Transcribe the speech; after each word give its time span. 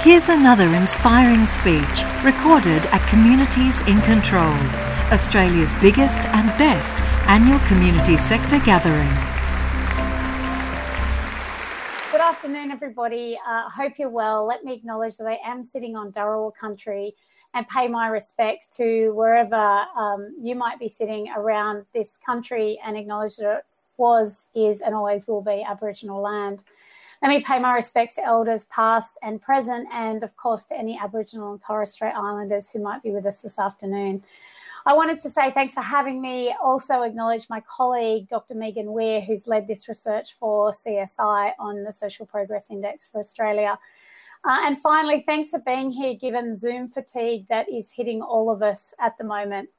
Here's 0.00 0.28
another 0.28 0.68
inspiring 0.74 1.46
speech 1.46 2.04
recorded 2.22 2.84
at 2.86 3.08
Communities 3.08 3.80
in 3.88 4.00
Control, 4.02 4.52
Australia's 5.10 5.72
biggest 5.76 6.26
and 6.26 6.46
best 6.58 7.00
annual 7.26 7.58
community 7.60 8.18
sector 8.18 8.58
gathering. 8.66 9.08
Good 12.12 12.20
afternoon, 12.20 12.70
everybody. 12.70 13.38
Uh, 13.46 13.70
hope 13.70 13.98
you're 13.98 14.10
well. 14.10 14.44
Let 14.46 14.62
me 14.62 14.74
acknowledge 14.74 15.16
that 15.16 15.26
I 15.26 15.38
am 15.42 15.64
sitting 15.64 15.96
on 15.96 16.12
Dharawal 16.12 16.54
country 16.54 17.14
and 17.54 17.66
pay 17.68 17.88
my 17.88 18.08
respects 18.08 18.68
to 18.76 19.12
wherever 19.14 19.86
um, 19.96 20.36
you 20.38 20.54
might 20.54 20.78
be 20.78 20.88
sitting 20.88 21.28
around 21.34 21.86
this 21.94 22.18
country 22.26 22.78
and 22.84 22.96
acknowledge 22.96 23.36
that 23.36 23.58
it 23.58 23.64
was, 23.96 24.46
is, 24.54 24.82
and 24.82 24.94
always 24.94 25.26
will 25.26 25.40
be 25.40 25.64
Aboriginal 25.66 26.20
land. 26.20 26.64
Let 27.24 27.30
me 27.30 27.40
pay 27.40 27.58
my 27.58 27.74
respects 27.74 28.16
to 28.16 28.24
elders 28.26 28.64
past 28.64 29.16
and 29.22 29.40
present, 29.40 29.88
and 29.90 30.22
of 30.22 30.36
course 30.36 30.66
to 30.66 30.76
any 30.76 31.00
Aboriginal 31.02 31.52
and 31.52 31.62
Torres 31.62 31.92
Strait 31.92 32.12
Islanders 32.14 32.68
who 32.68 32.82
might 32.82 33.02
be 33.02 33.12
with 33.12 33.24
us 33.24 33.40
this 33.40 33.58
afternoon. 33.58 34.22
I 34.84 34.92
wanted 34.92 35.20
to 35.20 35.30
say 35.30 35.50
thanks 35.50 35.72
for 35.72 35.80
having 35.80 36.20
me. 36.20 36.54
Also, 36.62 37.00
acknowledge 37.00 37.46
my 37.48 37.62
colleague, 37.62 38.28
Dr. 38.28 38.54
Megan 38.54 38.88
Weier, 38.88 39.26
who's 39.26 39.46
led 39.46 39.66
this 39.66 39.88
research 39.88 40.36
for 40.38 40.72
CSI 40.72 41.52
on 41.58 41.82
the 41.82 41.94
Social 41.94 42.26
Progress 42.26 42.66
Index 42.70 43.08
for 43.08 43.20
Australia. 43.20 43.78
Uh, 44.44 44.58
and 44.64 44.76
finally, 44.76 45.24
thanks 45.24 45.48
for 45.48 45.60
being 45.60 45.90
here 45.90 46.16
given 46.20 46.58
Zoom 46.58 46.90
fatigue 46.90 47.46
that 47.48 47.70
is 47.70 47.90
hitting 47.90 48.20
all 48.20 48.50
of 48.50 48.62
us 48.62 48.92
at 49.00 49.16
the 49.16 49.24
moment. 49.24 49.70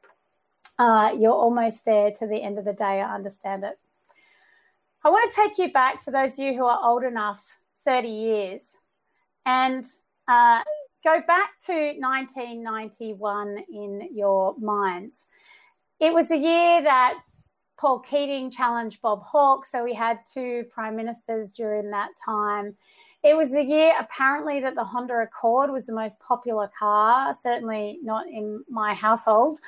Uh, 0.80 1.16
you're 1.16 1.32
almost 1.32 1.86
there 1.86 2.10
to 2.10 2.26
the 2.26 2.42
end 2.42 2.58
of 2.58 2.66
the 2.66 2.74
day, 2.74 3.02
I 3.02 3.14
understand 3.14 3.64
it. 3.66 3.78
I 5.06 5.10
want 5.10 5.32
to 5.32 5.36
take 5.40 5.60
you 5.60 5.72
back, 5.72 6.04
for 6.04 6.10
those 6.10 6.34
of 6.34 6.40
you 6.40 6.56
who 6.56 6.66
are 6.66 6.80
old 6.84 7.04
enough, 7.04 7.40
30 7.86 8.08
years, 8.08 8.76
and 9.46 9.86
uh, 10.28 10.64
go 11.04 11.22
back 11.28 11.52
to 11.68 11.94
1991 12.00 13.60
in 13.72 14.10
your 14.12 14.58
minds. 14.58 15.28
It 16.00 16.12
was 16.12 16.30
the 16.30 16.38
year 16.38 16.82
that 16.82 17.20
Paul 17.78 18.00
Keating 18.00 18.50
challenged 18.50 19.00
Bob 19.04 19.22
Hawke, 19.22 19.68
so 19.68 19.84
we 19.84 19.94
had 19.94 20.22
two 20.34 20.64
prime 20.72 20.96
ministers 20.96 21.54
during 21.54 21.92
that 21.92 22.10
time. 22.26 22.76
It 23.26 23.36
was 23.36 23.50
the 23.50 23.64
year 23.64 23.92
apparently 24.00 24.60
that 24.60 24.76
the 24.76 24.84
Honda 24.84 25.16
Accord 25.16 25.72
was 25.72 25.88
the 25.88 25.96
most 25.96 26.20
popular 26.20 26.70
car, 26.78 27.34
certainly 27.34 27.98
not 28.04 28.28
in 28.28 28.64
my 28.70 28.94
household. 28.94 29.60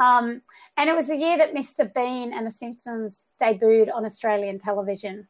Um, 0.00 0.42
and 0.76 0.90
it 0.90 0.96
was 0.96 1.06
the 1.06 1.16
year 1.16 1.38
that 1.38 1.54
Mr. 1.54 1.94
Bean 1.94 2.32
and 2.34 2.44
The 2.44 2.50
Simpsons 2.50 3.22
debuted 3.40 3.94
on 3.94 4.04
Australian 4.04 4.58
television. 4.58 5.28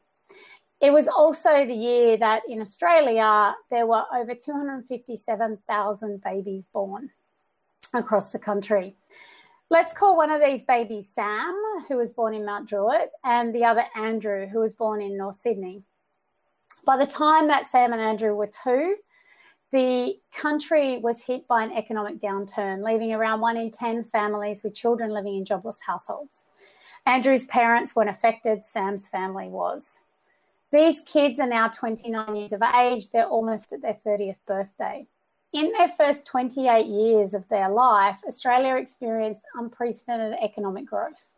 It 0.81 0.91
was 0.93 1.07
also 1.07 1.63
the 1.63 1.75
year 1.75 2.17
that 2.17 2.41
in 2.49 2.59
Australia 2.59 3.53
there 3.69 3.85
were 3.85 4.05
over 4.11 4.33
257,000 4.33 6.23
babies 6.23 6.65
born 6.73 7.11
across 7.93 8.31
the 8.31 8.39
country. 8.39 8.95
Let's 9.69 9.93
call 9.93 10.17
one 10.17 10.31
of 10.31 10.41
these 10.41 10.63
babies 10.63 11.07
Sam, 11.09 11.55
who 11.87 11.97
was 11.97 12.13
born 12.13 12.33
in 12.33 12.45
Mount 12.45 12.67
Druitt, 12.67 13.11
and 13.23 13.53
the 13.53 13.65
other 13.65 13.85
Andrew, 13.95 14.47
who 14.47 14.61
was 14.61 14.73
born 14.73 15.03
in 15.03 15.17
North 15.17 15.35
Sydney. 15.35 15.83
By 16.85 16.97
the 16.97 17.07
time 17.07 17.47
that 17.47 17.65
Sam 17.65 17.93
and 17.93 18.01
Andrew 18.01 18.35
were 18.35 18.51
two, 18.63 18.97
the 19.71 20.19
country 20.31 20.99
was 20.99 21.23
hit 21.23 21.47
by 21.47 21.63
an 21.63 21.71
economic 21.71 22.19
downturn, 22.19 22.83
leaving 22.83 23.11
around 23.11 23.41
one 23.41 23.57
in 23.57 23.71
10 23.71 24.03
families 24.03 24.63
with 24.63 24.75
children 24.75 25.09
living 25.09 25.35
in 25.35 25.45
jobless 25.45 25.79
households. 25.85 26.45
Andrew's 27.07 27.45
parents 27.45 27.95
weren't 27.95 28.09
affected, 28.09 28.63
Sam's 28.63 29.07
family 29.07 29.47
was. 29.47 30.01
These 30.71 31.01
kids 31.01 31.39
are 31.39 31.47
now 31.47 31.69
29 31.69 32.35
years 32.35 32.53
of 32.53 32.61
age, 32.61 33.09
they're 33.09 33.25
almost 33.25 33.73
at 33.73 33.81
their 33.81 33.97
30th 34.05 34.37
birthday. 34.47 35.07
In 35.53 35.71
their 35.71 35.89
first 35.89 36.27
28 36.27 36.85
years 36.85 37.33
of 37.33 37.47
their 37.49 37.69
life, 37.69 38.17
Australia 38.27 38.75
experienced 38.75 39.43
unprecedented 39.55 40.37
economic 40.41 40.85
growth. 40.85 41.33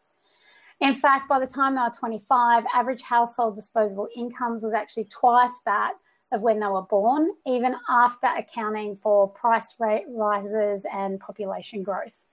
In 0.80 0.93
fact, 0.93 1.27
by 1.27 1.39
the 1.39 1.48
time 1.48 1.76
they 1.76 1.82
were 1.82 1.89
25, 1.89 2.64
average 2.73 3.02
household 3.02 3.55
disposable 3.55 4.08
incomes 4.15 4.64
was 4.64 4.73
actually 4.73 5.05
twice 5.05 5.60
that 5.65 5.93
of 6.32 6.42
when 6.42 6.60
they 6.60 6.67
were 6.67 6.83
born, 6.83 7.32
even 7.45 7.76
after 7.89 8.27
accounting 8.27 8.95
for 8.95 9.27
price 9.30 9.76
rate 9.80 10.05
rises 10.10 10.86
and 10.93 11.20
population 11.20 11.83
growth. 11.83 12.23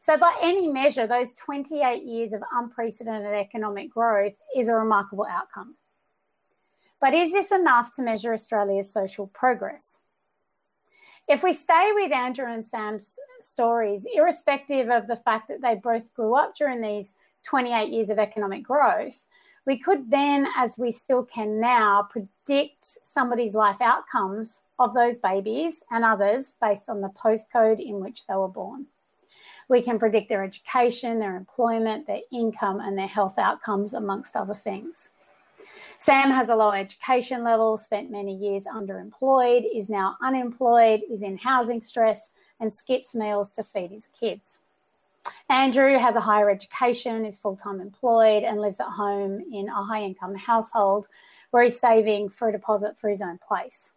So, 0.00 0.16
by 0.16 0.34
any 0.40 0.68
measure, 0.68 1.06
those 1.06 1.34
28 1.34 2.02
years 2.02 2.32
of 2.32 2.42
unprecedented 2.52 3.34
economic 3.34 3.90
growth 3.90 4.40
is 4.56 4.68
a 4.68 4.74
remarkable 4.74 5.26
outcome. 5.28 5.74
But 7.00 7.12
is 7.12 7.32
this 7.32 7.50
enough 7.50 7.92
to 7.94 8.02
measure 8.02 8.32
Australia's 8.32 8.90
social 8.90 9.26
progress? 9.26 9.98
If 11.28 11.42
we 11.42 11.52
stay 11.52 11.90
with 11.94 12.12
Andrew 12.12 12.50
and 12.50 12.64
Sam's 12.64 13.16
stories, 13.40 14.06
irrespective 14.12 14.88
of 14.90 15.06
the 15.06 15.16
fact 15.16 15.48
that 15.48 15.60
they 15.60 15.74
both 15.74 16.12
grew 16.14 16.34
up 16.34 16.56
during 16.56 16.80
these 16.80 17.14
28 17.44 17.90
years 17.90 18.10
of 18.10 18.18
economic 18.18 18.62
growth, 18.62 19.28
we 19.66 19.78
could 19.78 20.10
then, 20.10 20.46
as 20.56 20.78
we 20.78 20.90
still 20.90 21.24
can 21.24 21.60
now, 21.60 22.08
predict 22.10 22.84
somebody's 23.02 23.54
life 23.54 23.80
outcomes 23.80 24.64
of 24.78 24.94
those 24.94 25.18
babies 25.18 25.82
and 25.90 26.04
others 26.04 26.54
based 26.60 26.88
on 26.88 27.00
the 27.00 27.10
postcode 27.10 27.78
in 27.78 28.00
which 28.00 28.26
they 28.26 28.34
were 28.34 28.48
born. 28.48 28.86
We 29.68 29.82
can 29.82 29.98
predict 29.98 30.28
their 30.28 30.42
education, 30.42 31.20
their 31.20 31.36
employment, 31.36 32.06
their 32.06 32.22
income, 32.32 32.80
and 32.80 32.98
their 32.98 33.06
health 33.06 33.38
outcomes, 33.38 33.94
amongst 33.94 34.34
other 34.34 34.54
things. 34.54 35.10
Sam 35.98 36.30
has 36.30 36.48
a 36.48 36.56
low 36.56 36.72
education 36.72 37.44
level, 37.44 37.76
spent 37.76 38.10
many 38.10 38.34
years 38.34 38.64
underemployed, 38.64 39.64
is 39.72 39.90
now 39.90 40.16
unemployed, 40.22 41.02
is 41.10 41.22
in 41.22 41.36
housing 41.36 41.82
stress, 41.82 42.32
and 42.58 42.72
skips 42.72 43.14
meals 43.14 43.50
to 43.52 43.62
feed 43.62 43.90
his 43.90 44.06
kids. 44.06 44.60
Andrew 45.48 45.98
has 45.98 46.16
a 46.16 46.20
higher 46.20 46.50
education, 46.50 47.24
is 47.24 47.38
full 47.38 47.56
time 47.56 47.80
employed, 47.80 48.42
and 48.42 48.60
lives 48.60 48.80
at 48.80 48.88
home 48.88 49.42
in 49.52 49.68
a 49.68 49.84
high 49.84 50.02
income 50.02 50.34
household 50.34 51.08
where 51.50 51.64
he's 51.64 51.78
saving 51.78 52.28
for 52.28 52.48
a 52.48 52.52
deposit 52.52 52.96
for 52.98 53.08
his 53.08 53.20
own 53.20 53.38
place. 53.38 53.92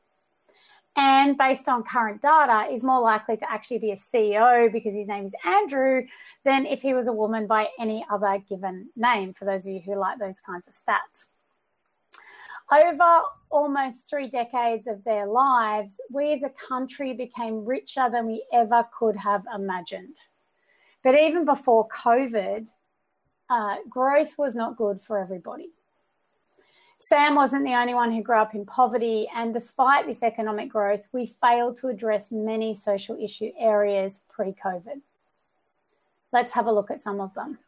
And 0.96 1.38
based 1.38 1.68
on 1.68 1.84
current 1.84 2.22
data, 2.22 2.72
is 2.72 2.84
more 2.84 3.02
likely 3.02 3.38
to 3.38 3.52
actually 3.52 3.80
be 3.80 3.92
a 3.92 3.96
CEO 3.96 4.72
because 4.72 4.94
his 4.94 5.08
name 5.08 5.26
is 5.26 5.34
Andrew 5.44 6.06
than 6.46 6.68
if 6.68 6.82
he 6.82 6.94
was 6.94 7.08
a 7.08 7.14
woman 7.14 7.48
by 7.48 7.70
any 7.80 8.06
other 8.12 8.44
given 8.48 8.90
name, 8.96 9.34
for 9.34 9.46
those 9.46 9.66
of 9.66 9.74
you 9.74 9.80
who 9.80 9.96
like 9.96 10.20
those 10.20 10.40
kinds 10.40 10.68
of 10.68 10.74
stats. 10.74 11.30
Over 12.72 13.24
almost 13.50 14.10
three 14.10 14.28
decades 14.28 14.88
of 14.88 15.04
their 15.04 15.26
lives, 15.26 16.00
we 16.12 16.34
as 16.34 16.44
a 16.44 16.50
country 16.50 17.14
became 17.14 17.66
richer 17.66 18.10
than 18.12 18.28
we 18.28 18.46
ever 18.54 18.88
could 18.98 19.16
have 19.16 19.44
imagined. 19.54 20.16
But 21.04 21.20
even 21.20 21.46
before 21.46 21.88
COVID, 21.90 22.70
uh, 23.50 23.76
growth 23.90 24.38
was 24.38 24.56
not 24.56 24.78
good 24.78 25.02
for 25.02 25.20
everybody. 25.20 25.70
Sam 27.00 27.36
wasn't 27.36 27.66
the 27.66 27.74
only 27.74 27.94
one 27.94 28.14
who 28.14 28.24
grew 28.24 28.38
up 28.38 28.56
in 28.56 28.66
poverty, 28.66 29.28
and 29.36 29.54
despite 29.54 30.08
this 30.08 30.24
economic 30.24 30.70
growth, 30.70 31.10
we 31.12 31.26
failed 31.26 31.76
to 31.78 31.90
address 31.90 32.32
many 32.32 32.74
social 32.74 33.18
issue 33.22 33.52
areas 33.60 34.24
pre 34.30 34.54
COVID. 34.54 35.02
Let's 36.32 36.54
have 36.54 36.68
a 36.68 36.72
look 36.72 36.90
at 36.90 37.02
some 37.02 37.20
of 37.20 37.34
them. 37.34 37.60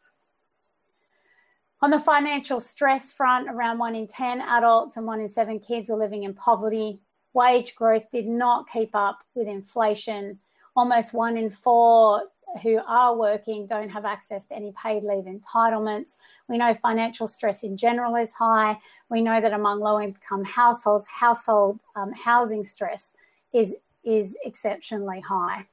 On 1.81 1.91
the 1.91 2.00
financial 2.00 2.62
stress 2.62 3.12
front, 3.12 3.50
around 3.50 3.78
one 3.78 3.94
in 3.94 4.07
10 4.07 4.40
adults 4.40 4.96
and 4.96 5.06
one 5.06 5.19
in 5.19 5.28
seven 5.28 5.59
kids 5.59 5.90
are 5.90 5.97
living 5.97 6.23
in 6.23 6.34
poverty. 6.34 7.00
Wage 7.34 7.75
growth 7.75 8.09
did 8.12 8.25
not 8.25 8.69
keep 8.72 8.96
up 8.96 9.19
with 9.35 9.47
inflation. 9.47 10.40
Almost 10.78 11.13
one 11.13 11.35
in 11.35 11.50
four 11.50 12.23
who 12.61 12.79
are 12.88 13.16
working 13.16 13.67
don't 13.67 13.89
have 13.89 14.05
access 14.05 14.45
to 14.47 14.55
any 14.55 14.73
paid 14.81 15.03
leave 15.03 15.25
entitlements. 15.25 16.17
We 16.47 16.57
know 16.57 16.73
financial 16.73 17.27
stress 17.27 17.63
in 17.63 17.77
general 17.77 18.16
is 18.16 18.33
high. 18.33 18.79
We 19.09 19.21
know 19.21 19.41
that 19.41 19.53
among 19.53 19.79
low 19.79 19.99
income 19.99 20.43
households, 20.43 21.07
household 21.07 21.79
um, 21.95 22.11
housing 22.13 22.63
stress 22.63 23.16
is, 23.53 23.75
is 24.03 24.37
exceptionally 24.43 25.22
high. 25.22 25.66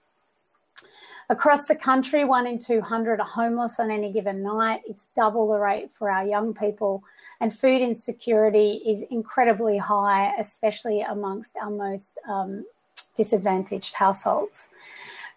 Across 1.30 1.66
the 1.66 1.76
country, 1.76 2.24
one 2.24 2.46
in 2.46 2.58
200 2.58 3.20
are 3.20 3.26
homeless 3.26 3.80
on 3.80 3.90
any 3.90 4.12
given 4.12 4.42
night. 4.42 4.82
It's 4.86 5.08
double 5.16 5.48
the 5.48 5.58
rate 5.58 5.90
for 5.90 6.10
our 6.10 6.26
young 6.26 6.52
people. 6.52 7.02
And 7.40 7.56
food 7.56 7.80
insecurity 7.80 8.82
is 8.86 9.04
incredibly 9.10 9.78
high, 9.78 10.34
especially 10.38 11.00
amongst 11.00 11.56
our 11.56 11.70
most 11.70 12.18
um, 12.28 12.66
disadvantaged 13.16 13.94
households. 13.94 14.68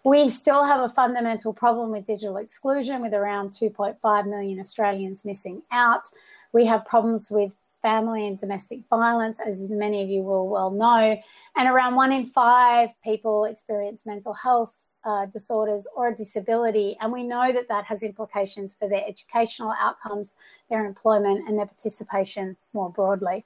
We 0.06 0.30
still 0.30 0.64
have 0.64 0.82
a 0.82 0.88
fundamental 0.88 1.52
problem 1.52 1.90
with 1.90 2.06
digital 2.06 2.36
exclusion, 2.36 3.02
with 3.02 3.12
around 3.12 3.50
2.5 3.50 4.26
million 4.28 4.60
Australians 4.60 5.24
missing 5.24 5.62
out. 5.72 6.06
We 6.52 6.64
have 6.66 6.84
problems 6.84 7.28
with 7.28 7.50
family 7.82 8.24
and 8.24 8.38
domestic 8.38 8.82
violence, 8.88 9.40
as 9.44 9.68
many 9.68 10.04
of 10.04 10.08
you 10.08 10.22
will 10.22 10.46
well 10.46 10.70
know. 10.70 11.20
And 11.56 11.68
around 11.68 11.96
one 11.96 12.12
in 12.12 12.24
five 12.24 12.90
people 13.02 13.46
experience 13.46 14.06
mental 14.06 14.32
health 14.32 14.76
uh, 15.04 15.26
disorders 15.26 15.88
or 15.96 16.10
a 16.10 16.14
disability. 16.14 16.96
And 17.00 17.12
we 17.12 17.24
know 17.24 17.52
that 17.52 17.66
that 17.66 17.84
has 17.86 18.04
implications 18.04 18.76
for 18.76 18.88
their 18.88 19.02
educational 19.08 19.74
outcomes, 19.76 20.34
their 20.70 20.86
employment, 20.86 21.48
and 21.48 21.58
their 21.58 21.66
participation 21.66 22.56
more 22.74 22.90
broadly. 22.90 23.44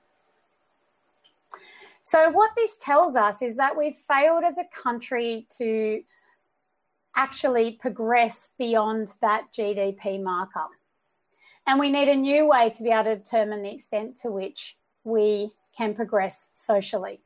So, 2.03 2.29
what 2.29 2.51
this 2.55 2.77
tells 2.77 3.17
us 3.17 3.41
is 3.41 3.57
that 3.57 3.79
we've 3.79 3.97
failed 3.97 4.45
as 4.45 4.59
a 4.59 4.65
country 4.75 5.47
to 5.57 6.03
actually 7.17 7.73
progress 7.81 8.51
beyond 8.59 9.13
that 9.21 9.53
GDP 9.53 10.23
marker. 10.23 10.67
And 11.67 11.79
we 11.79 11.91
need 11.91 12.09
a 12.09 12.17
new 12.17 12.47
way 12.47 12.71
to 12.71 12.83
be 12.83 12.91
able 12.91 13.05
to 13.05 13.17
determine 13.17 13.63
the 13.63 13.71
extent 13.71 14.19
to 14.23 14.31
which 14.31 14.77
we 15.05 15.53
can 15.77 15.95
progress 15.95 16.49
socially. 16.55 17.21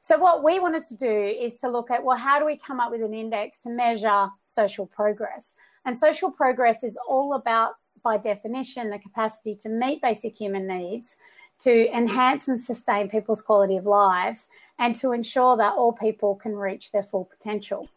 So, 0.00 0.18
what 0.18 0.44
we 0.44 0.60
wanted 0.60 0.84
to 0.84 0.96
do 0.96 1.10
is 1.10 1.56
to 1.58 1.68
look 1.68 1.90
at 1.90 2.04
well, 2.04 2.16
how 2.16 2.38
do 2.38 2.46
we 2.46 2.56
come 2.56 2.78
up 2.78 2.92
with 2.92 3.02
an 3.02 3.12
index 3.12 3.62
to 3.62 3.70
measure 3.70 4.28
social 4.46 4.86
progress? 4.86 5.56
And 5.84 5.98
social 5.98 6.30
progress 6.30 6.84
is 6.84 6.98
all 7.08 7.34
about, 7.34 7.74
by 8.02 8.16
definition, 8.16 8.90
the 8.90 8.98
capacity 8.98 9.56
to 9.56 9.68
meet 9.68 10.02
basic 10.02 10.36
human 10.36 10.66
needs, 10.66 11.16
to 11.60 11.88
enhance 11.96 12.48
and 12.48 12.60
sustain 12.60 13.08
people's 13.08 13.42
quality 13.42 13.76
of 13.76 13.86
lives, 13.86 14.48
and 14.78 14.94
to 14.96 15.12
ensure 15.12 15.56
that 15.56 15.74
all 15.74 15.92
people 15.92 16.36
can 16.36 16.54
reach 16.54 16.92
their 16.92 17.02
full 17.02 17.24
potential. 17.24 17.88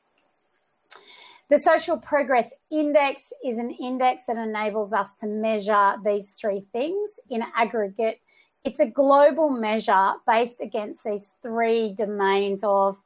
The 1.49 1.57
Social 1.57 1.97
Progress 1.97 2.53
Index 2.71 3.33
is 3.43 3.57
an 3.57 3.71
index 3.71 4.23
that 4.27 4.37
enables 4.37 4.93
us 4.93 5.15
to 5.15 5.27
measure 5.27 5.95
these 6.05 6.33
three 6.39 6.61
things 6.71 7.19
in 7.29 7.43
aggregate 7.55 8.21
it's 8.63 8.79
a 8.79 8.85
global 8.85 9.49
measure 9.49 10.13
based 10.27 10.59
against 10.61 11.03
these 11.03 11.35
three 11.41 11.93
domains 11.93 12.59
of 12.63 12.97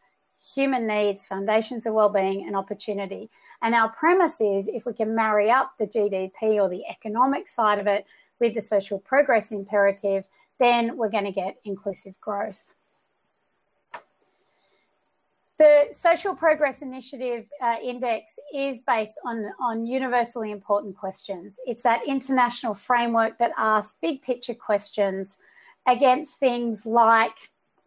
human 0.56 0.88
needs, 0.88 1.28
foundations 1.28 1.86
of 1.86 1.94
well-being, 1.94 2.46
and 2.46 2.56
opportunity. 2.56 3.30
And 3.62 3.76
our 3.76 3.90
premise 3.90 4.42
is 4.42 4.68
if 4.68 4.86
we 4.86 4.94
can 4.94 5.16
marry 5.16 5.52
up 5.52 5.74
the 5.78 5.86
GDP 5.86 6.62
or 6.62 6.70
the 6.70 6.84
economic 6.90 7.48
side 7.48 7.80
of 7.80 7.88
it 7.88 8.06
with 8.40 8.56
the 8.56 8.62
social 8.62 9.00
progress 9.00 9.52
imperative, 9.52 10.26
then 10.60 10.98
we're 10.98 11.10
going 11.10 11.26
to 11.26 11.32
get 11.32 11.58
inclusive 11.66 12.20
growth. 12.20 12.74
The 15.64 15.88
Social 15.94 16.36
Progress 16.36 16.82
Initiative 16.82 17.48
uh, 17.62 17.78
Index 17.82 18.38
is 18.54 18.82
based 18.82 19.18
on, 19.24 19.50
on 19.62 19.86
universally 19.86 20.52
important 20.52 20.98
questions. 20.98 21.58
It's 21.66 21.84
that 21.84 22.02
international 22.06 22.74
framework 22.74 23.38
that 23.38 23.52
asks 23.58 23.96
big 24.02 24.22
picture 24.24 24.56
questions 24.56 25.38
against 25.88 26.38
things 26.38 26.86
like 26.86 27.38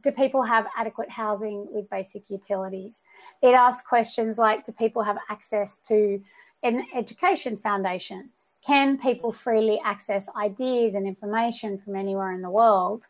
do 0.03 0.11
people 0.11 0.43
have 0.43 0.67
adequate 0.75 1.11
housing 1.11 1.67
with 1.71 1.91
basic 1.91 2.31
utilities? 2.31 3.03
It 3.43 3.53
asks 3.53 3.87
questions 3.87 4.39
like 4.39 4.65
do 4.65 4.73
people 4.73 5.03
have 5.03 5.19
access 5.29 5.79
to 5.81 6.23
an 6.63 6.83
education 6.95 7.59
foundation? 7.59 8.31
Can 8.67 8.97
people 8.97 9.33
freely 9.33 9.79
access 9.85 10.31
ideas 10.35 10.95
and 10.95 11.07
information 11.07 11.77
from 11.77 11.95
anywhere 11.95 12.33
in 12.33 12.41
the 12.41 12.49
world? 12.49 13.05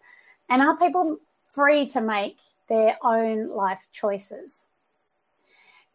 And 0.49 0.61
are 0.61 0.77
people 0.77 1.19
free 1.47 1.87
to 1.87 2.01
make 2.01 2.39
their 2.69 2.97
own 3.03 3.49
life 3.49 3.87
choices. 3.93 4.65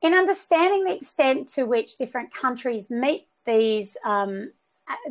In 0.01 0.13
understanding 0.13 0.83
the 0.83 0.95
extent 0.95 1.47
to 1.50 1.65
which 1.65 1.97
different 1.97 2.33
countries 2.33 2.89
meet 2.89 3.27
these, 3.45 3.95
um, 4.03 4.51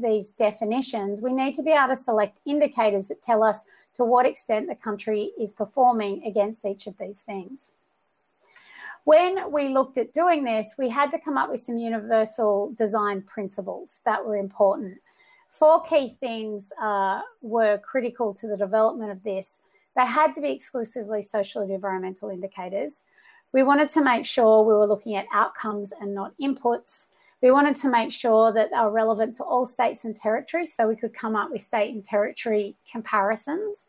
these 0.01 0.31
definitions, 0.31 1.23
we 1.23 1.33
need 1.33 1.55
to 1.55 1.62
be 1.62 1.71
able 1.71 1.89
to 1.89 1.97
select 1.97 2.41
indicators 2.45 3.09
that 3.09 3.23
tell 3.23 3.45
us 3.45 3.65
to 3.95 4.05
what 4.05 4.27
extent 4.27 4.69
the 4.69 4.75
country 4.75 5.31
is 5.39 5.53
performing 5.53 6.25
against 6.25 6.65
each 6.65 6.87
of 6.87 6.99
these 6.99 7.21
things. 7.21 7.75
When 9.05 9.51
we 9.51 9.69
looked 9.69 9.97
at 9.97 10.12
doing 10.12 10.45
this, 10.45 10.75
we 10.79 10.89
had 10.89 11.11
to 11.12 11.19
come 11.19 11.39
up 11.39 11.51
with 11.51 11.61
some 11.61 11.79
universal 11.79 12.73
design 12.77 13.23
principles 13.23 14.01
that 14.05 14.25
were 14.25 14.37
important. 14.37 14.99
Four 15.51 15.83
key 15.85 16.17
things 16.21 16.73
uh, 16.81 17.23
were 17.43 17.79
critical 17.79 18.35
to 18.35 18.47
the 18.47 18.57
development 18.57 19.11
of 19.11 19.23
this 19.23 19.61
they 19.97 20.07
had 20.07 20.35
to 20.35 20.41
be 20.41 20.51
exclusively 20.51 21.23
social 21.23 21.63
and 21.63 21.71
environmental 21.71 22.31
indicators. 22.31 23.03
We 23.53 23.63
wanted 23.63 23.89
to 23.91 24.05
make 24.05 24.27
sure 24.27 24.63
we 24.63 24.73
were 24.73 24.87
looking 24.87 25.17
at 25.17 25.27
outcomes 25.33 25.93
and 26.01 26.15
not 26.15 26.33
inputs. 26.41 27.09
We 27.43 27.51
wanted 27.51 27.77
to 27.77 27.91
make 27.91 28.13
sure 28.13 28.53
that 28.53 28.71
they 28.71 28.79
were 28.79 28.91
relevant 28.91 29.37
to 29.37 29.45
all 29.45 29.65
states 29.65 30.05
and 30.05 30.15
territories 30.15 30.73
so 30.73 30.87
we 30.87 30.97
could 30.97 31.15
come 31.15 31.35
up 31.35 31.51
with 31.51 31.63
state 31.63 31.93
and 31.95 32.05
territory 32.05 32.77
comparisons. 32.91 33.87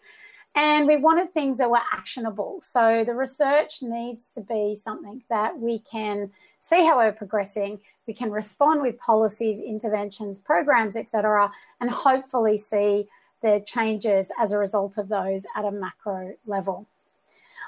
And 0.55 0.87
we 0.87 0.97
wanted 0.97 1.29
things 1.29 1.59
that 1.59 1.69
were 1.69 1.79
actionable. 1.93 2.59
So 2.63 3.03
the 3.05 3.13
research 3.13 3.81
needs 3.81 4.29
to 4.31 4.41
be 4.41 4.75
something 4.75 5.23
that 5.29 5.57
we 5.57 5.79
can 5.79 6.31
see 6.59 6.85
how 6.85 6.97
we're 6.97 7.11
progressing. 7.11 7.79
We 8.07 8.13
can 8.13 8.31
respond 8.31 8.81
with 8.81 8.99
policies, 8.99 9.61
interventions, 9.61 10.39
programs, 10.39 10.95
etc., 10.95 11.51
and 11.79 11.89
hopefully 11.89 12.57
see 12.57 13.07
the 13.41 13.63
changes 13.65 14.31
as 14.39 14.51
a 14.51 14.57
result 14.57 14.97
of 14.97 15.09
those 15.09 15.45
at 15.55 15.65
a 15.65 15.71
macro 15.71 16.33
level. 16.45 16.87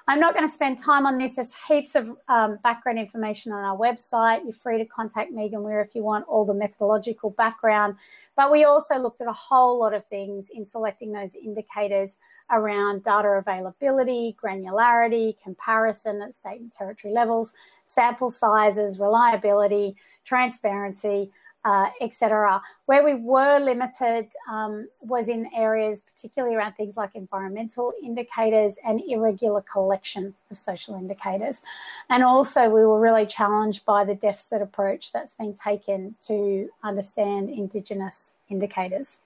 I'm 0.05 0.19
not 0.19 0.33
going 0.33 0.45
to 0.45 0.53
spend 0.53 0.79
time 0.79 1.05
on 1.05 1.17
this. 1.17 1.35
There's 1.35 1.55
heaps 1.65 1.95
of 1.95 2.17
um, 2.27 2.59
background 2.61 2.99
information 2.99 3.53
on 3.53 3.63
our 3.63 3.77
website. 3.77 4.43
You're 4.43 4.53
free 4.53 4.77
to 4.77 4.85
contact 4.85 5.31
Megan 5.31 5.61
Weier 5.61 5.83
if 5.85 5.95
you 5.95 6.03
want 6.03 6.25
all 6.27 6.43
the 6.43 6.53
methodological 6.53 7.29
background. 7.29 7.95
But 8.35 8.51
we 8.51 8.65
also 8.65 8.97
looked 8.97 9.21
at 9.21 9.27
a 9.27 9.33
whole 9.33 9.79
lot 9.79 9.93
of 9.93 10.05
things 10.07 10.49
in 10.53 10.65
selecting 10.65 11.13
those 11.13 11.35
indicators 11.35 12.17
around 12.51 13.03
data 13.03 13.29
availability, 13.29 14.35
granularity, 14.43 15.35
comparison 15.41 16.21
at 16.21 16.35
state 16.35 16.59
and 16.59 16.71
territory 16.71 17.13
levels, 17.13 17.53
sample 17.85 18.29
sizes, 18.29 18.99
reliability, 18.99 19.95
transparency, 20.25 21.31
uh, 21.65 21.89
etc. 22.01 22.62
Where 22.86 23.04
we 23.04 23.15
were 23.15 23.60
limited 23.60 24.27
um, 24.50 24.88
was 25.01 25.30
in 25.30 25.50
areas, 25.56 26.04
particularly 26.13 26.56
around 26.56 26.74
things 26.74 26.98
like 26.98 27.12
environmental 27.15 27.94
indicators 28.04 28.77
and 28.86 29.01
irregular 29.07 29.62
collection 29.62 30.33
of 30.51 30.57
social 30.57 30.95
indicators. 30.95 31.62
And 32.10 32.24
also, 32.24 32.65
we 32.65 32.86
were 32.86 33.00
really 33.00 33.25
challenged 33.25 33.86
by 33.86 34.04
the 34.04 34.15
deficit 34.15 34.62
approach 34.62 35.12
that's 35.12 35.36
been 35.36 35.54
taken 35.54 36.15
to 36.27 36.69
understand 36.83 37.50
Indigenous 37.50 38.36
indicators. 38.50 39.19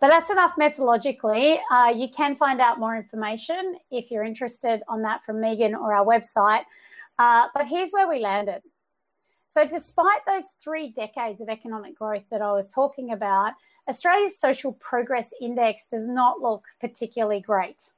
But 0.00 0.08
that's 0.08 0.30
enough 0.30 0.54
methodologically. 0.58 1.58
Uh, 1.70 1.92
you 1.94 2.08
can 2.08 2.36
find 2.36 2.60
out 2.60 2.78
more 2.78 2.96
information 2.96 3.76
if 3.90 4.10
you're 4.10 4.24
interested 4.24 4.82
on 4.88 5.02
that 5.02 5.24
from 5.24 5.40
Megan 5.40 5.74
or 5.74 5.92
our 5.94 6.04
website. 6.04 6.62
Uh, 7.18 7.48
but 7.54 7.66
here's 7.68 7.90
where 7.90 8.08
we 8.08 8.18
landed. 8.18 8.62
So, 9.52 9.66
despite 9.66 10.24
those 10.26 10.56
three 10.64 10.88
decades 10.88 11.42
of 11.42 11.50
economic 11.50 11.94
growth 11.94 12.22
that 12.30 12.40
I 12.40 12.52
was 12.52 12.70
talking 12.70 13.12
about, 13.12 13.52
Australia's 13.86 14.38
Social 14.38 14.72
Progress 14.72 15.34
Index 15.42 15.88
does 15.90 16.08
not 16.08 16.40
look 16.40 16.64
particularly 16.80 17.42
great. 17.42 17.90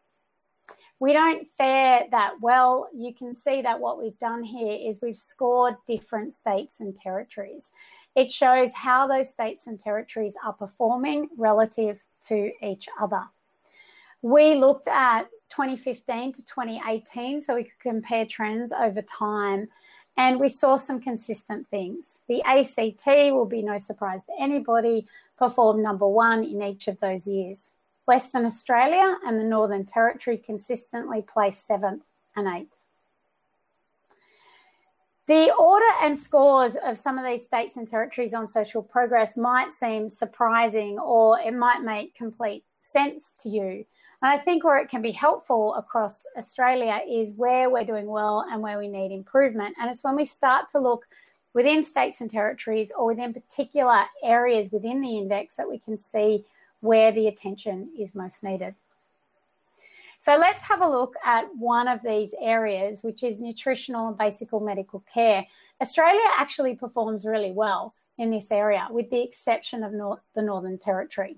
We 0.99 1.12
don't 1.12 1.47
fare 1.56 2.06
that 2.11 2.41
well. 2.41 2.89
You 2.93 3.15
can 3.15 3.37
see 3.37 3.63
that 3.63 3.79
what 3.79 4.03
we've 4.03 4.19
done 4.19 4.43
here 4.43 4.77
is 4.77 5.01
we've 5.01 5.17
scored 5.17 5.77
different 5.87 6.34
states 6.34 6.81
and 6.81 6.96
territories. 6.96 7.70
It 8.17 8.32
shows 8.32 8.75
how 8.75 9.06
those 9.06 9.31
states 9.31 9.69
and 9.69 9.79
territories 9.79 10.34
are 10.44 10.55
performing 10.55 11.29
relative 11.37 12.05
to 12.27 12.51
each 12.65 12.89
other. 12.99 13.23
We 14.23 14.56
looked 14.56 14.89
at 14.89 15.29
2015 15.51 16.32
to 16.32 16.46
2018 16.46 17.43
so 17.43 17.55
we 17.55 17.63
could 17.63 17.79
compare 17.79 18.27
trends 18.27 18.73
over 18.73 19.03
time 19.03 19.69
and 20.17 20.39
we 20.39 20.49
saw 20.49 20.77
some 20.77 21.01
consistent 21.01 21.69
things. 21.69 22.23
The 22.29 22.43
ACT 22.43 23.06
will 23.33 23.47
be 23.47 23.63
no 23.63 23.79
surprise 23.79 24.25
to 24.25 24.33
anybody, 24.39 25.06
performed 25.37 25.83
number 25.83 26.06
one 26.06 26.44
in 26.44 26.63
each 26.63 26.89
of 26.89 27.01
those 27.01 27.27
years. 27.27 27.73
Western 28.06 28.44
Australia 28.44 29.19
and 29.25 29.41
the 29.41 29.44
Northern 29.44 29.85
Territory 29.85 30.37
consistently 30.37 31.23
placed 31.23 31.67
seventh 31.67 32.05
and 32.37 32.47
eighth. 32.47 32.77
The 35.27 35.55
order 35.59 35.87
and 36.03 36.19
scores 36.19 36.77
of 36.85 36.99
some 36.99 37.19
of 37.19 37.25
these 37.25 37.44
states 37.44 37.79
and 37.79 37.89
territories 37.89 38.35
on 38.35 38.47
social 38.47 38.83
progress 38.83 39.39
might 39.39 39.73
seem 39.73 40.11
surprising 40.11 40.99
or 40.99 41.41
it 41.41 41.55
might 41.55 41.83
make 41.83 42.15
complete 42.15 42.63
sense 42.83 43.35
to 43.41 43.49
you. 43.49 43.87
And 44.24 44.32
I 44.32 44.43
think 44.43 44.64
where 44.64 44.78
it 44.78 44.88
can 44.88 45.02
be 45.02 45.12
helpful 45.12 45.74
across 45.74 46.24
Australia 46.38 47.02
is 47.06 47.34
where 47.34 47.69
we're 47.69 47.84
doing 47.84 48.06
well 48.06 48.46
and 48.50 48.62
where 48.62 48.78
we 48.78 48.88
need 48.88 49.12
improvement. 49.12 49.76
And 49.78 49.90
it's 49.90 50.02
when 50.02 50.16
we 50.16 50.24
start 50.24 50.70
to 50.70 50.78
look 50.78 51.04
within 51.52 51.82
states 51.82 52.22
and 52.22 52.31
territories 52.31 52.90
or 52.96 53.04
within 53.04 53.34
particular 53.34 54.04
areas 54.22 54.72
within 54.72 55.02
the 55.02 55.19
index 55.19 55.56
that 55.56 55.69
we 55.69 55.78
can 55.78 55.98
see 55.98 56.43
where 56.81 57.12
the 57.12 57.26
attention 57.26 57.90
is 57.98 58.14
most 58.14 58.43
needed. 58.43 58.74
So 60.20 60.38
let's 60.38 60.62
have 60.62 60.81
a 60.81 60.88
look 60.88 61.16
at 61.22 61.54
one 61.58 61.86
of 61.86 62.00
these 62.02 62.34
areas, 62.40 63.02
which 63.02 63.22
is 63.22 63.40
nutritional 63.40 64.08
and 64.08 64.16
basic 64.16 64.48
medical 64.58 65.04
care. 65.12 65.46
Australia 65.82 66.24
actually 66.38 66.76
performs 66.76 67.26
really 67.26 67.52
well 67.52 67.93
in 68.16 68.31
this 68.31 68.50
area, 68.50 68.86
with 68.90 69.10
the 69.10 69.22
exception 69.22 69.84
of 69.84 69.93
North, 69.93 70.20
the 70.34 70.40
Northern 70.40 70.78
Territory. 70.78 71.36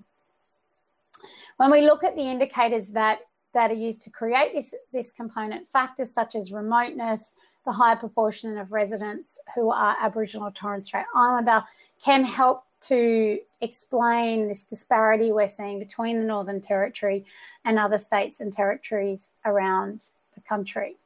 When 1.57 1.71
we 1.71 1.81
look 1.81 2.03
at 2.03 2.15
the 2.15 2.21
indicators 2.21 2.89
that, 2.89 3.19
that 3.53 3.71
are 3.71 3.75
used 3.75 4.01
to 4.03 4.09
create 4.09 4.53
this, 4.53 4.73
this 4.93 5.11
component, 5.11 5.67
factors 5.67 6.13
such 6.13 6.35
as 6.35 6.51
remoteness, 6.51 7.33
the 7.65 7.71
high 7.71 7.95
proportion 7.95 8.57
of 8.57 8.71
residents 8.71 9.37
who 9.55 9.71
are 9.71 9.97
Aboriginal 10.01 10.47
or 10.47 10.51
Torres 10.51 10.85
Strait 10.85 11.05
Islander 11.15 11.63
can 12.03 12.23
help 12.23 12.63
to 12.79 13.39
explain 13.61 14.47
this 14.47 14.65
disparity 14.65 15.31
we're 15.31 15.47
seeing 15.47 15.79
between 15.79 16.19
the 16.19 16.25
Northern 16.25 16.61
Territory 16.61 17.25
and 17.65 17.79
other 17.79 17.97
states 17.97 18.39
and 18.39 18.53
territories 18.53 19.31
around 19.45 20.05
the 20.35 20.41
country. 20.41 20.97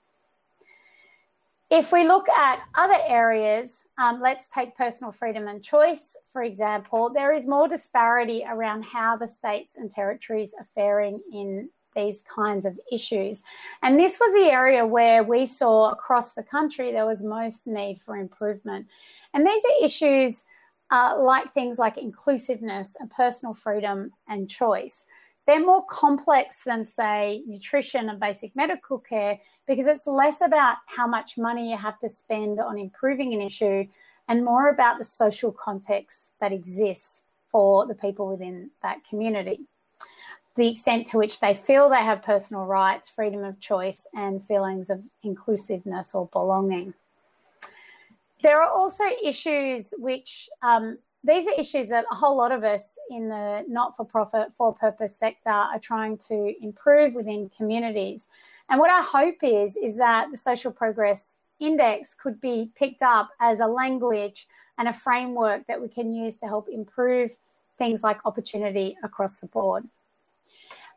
If 1.71 1.93
we 1.93 2.05
look 2.05 2.27
at 2.27 2.59
other 2.75 2.97
areas, 3.07 3.85
um, 3.97 4.19
let's 4.21 4.49
take 4.49 4.75
personal 4.75 5.13
freedom 5.13 5.47
and 5.47 5.63
choice, 5.63 6.17
for 6.33 6.43
example, 6.43 7.09
there 7.09 7.31
is 7.31 7.47
more 7.47 7.69
disparity 7.69 8.43
around 8.45 8.83
how 8.83 9.15
the 9.15 9.29
states 9.29 9.77
and 9.77 9.89
territories 9.89 10.53
are 10.59 10.67
faring 10.75 11.21
in 11.31 11.69
these 11.95 12.23
kinds 12.23 12.65
of 12.65 12.77
issues. 12.91 13.43
And 13.83 13.97
this 13.97 14.19
was 14.19 14.33
the 14.33 14.51
area 14.51 14.85
where 14.85 15.23
we 15.23 15.45
saw 15.45 15.91
across 15.91 16.33
the 16.33 16.43
country 16.43 16.91
there 16.91 17.05
was 17.05 17.23
most 17.23 17.65
need 17.65 18.01
for 18.05 18.17
improvement. 18.17 18.87
And 19.33 19.47
these 19.47 19.63
are 19.63 19.85
issues 19.85 20.45
uh, 20.91 21.15
like 21.21 21.53
things 21.53 21.79
like 21.79 21.97
inclusiveness 21.97 22.97
and 22.99 23.09
personal 23.09 23.53
freedom 23.53 24.11
and 24.27 24.49
choice. 24.49 25.05
They're 25.47 25.65
more 25.65 25.85
complex 25.85 26.63
than, 26.65 26.85
say, 26.85 27.43
nutrition 27.47 28.09
and 28.09 28.19
basic 28.19 28.55
medical 28.55 28.99
care 28.99 29.39
because 29.67 29.87
it's 29.87 30.05
less 30.05 30.41
about 30.41 30.77
how 30.85 31.07
much 31.07 31.37
money 31.37 31.71
you 31.71 31.77
have 31.77 31.99
to 31.99 32.09
spend 32.09 32.59
on 32.59 32.77
improving 32.77 33.33
an 33.33 33.41
issue 33.41 33.85
and 34.27 34.45
more 34.45 34.69
about 34.69 34.97
the 34.97 35.03
social 35.03 35.51
context 35.51 36.33
that 36.39 36.51
exists 36.51 37.23
for 37.49 37.85
the 37.85 37.95
people 37.95 38.27
within 38.27 38.69
that 38.83 39.03
community. 39.09 39.61
The 40.55 40.69
extent 40.69 41.07
to 41.07 41.17
which 41.17 41.39
they 41.39 41.53
feel 41.53 41.89
they 41.89 41.97
have 41.97 42.23
personal 42.23 42.65
rights, 42.65 43.09
freedom 43.09 43.43
of 43.43 43.59
choice, 43.59 44.05
and 44.13 44.45
feelings 44.45 44.89
of 44.89 45.03
inclusiveness 45.23 46.13
or 46.13 46.27
belonging. 46.27 46.93
There 48.41 48.61
are 48.61 48.69
also 48.69 49.03
issues 49.23 49.93
which 49.97 50.49
um, 50.61 50.97
these 51.23 51.47
are 51.47 51.53
issues 51.57 51.89
that 51.89 52.05
a 52.11 52.15
whole 52.15 52.35
lot 52.35 52.51
of 52.51 52.63
us 52.63 52.97
in 53.09 53.29
the 53.29 53.63
not 53.67 53.95
for 53.95 54.05
profit, 54.05 54.49
for 54.57 54.73
purpose 54.73 55.15
sector 55.15 55.49
are 55.49 55.79
trying 55.79 56.17
to 56.17 56.53
improve 56.61 57.13
within 57.13 57.49
communities. 57.55 58.27
And 58.69 58.79
what 58.79 58.89
our 58.89 59.03
hope 59.03 59.43
is, 59.43 59.75
is 59.75 59.97
that 59.97 60.29
the 60.31 60.37
social 60.37 60.71
progress 60.71 61.37
index 61.59 62.15
could 62.15 62.41
be 62.41 62.71
picked 62.75 63.03
up 63.03 63.29
as 63.39 63.59
a 63.59 63.67
language 63.67 64.47
and 64.77 64.87
a 64.87 64.93
framework 64.93 65.67
that 65.67 65.79
we 65.79 65.87
can 65.87 66.11
use 66.13 66.37
to 66.37 66.47
help 66.47 66.67
improve 66.67 67.37
things 67.77 68.03
like 68.03 68.17
opportunity 68.25 68.97
across 69.03 69.39
the 69.39 69.47
board. 69.47 69.87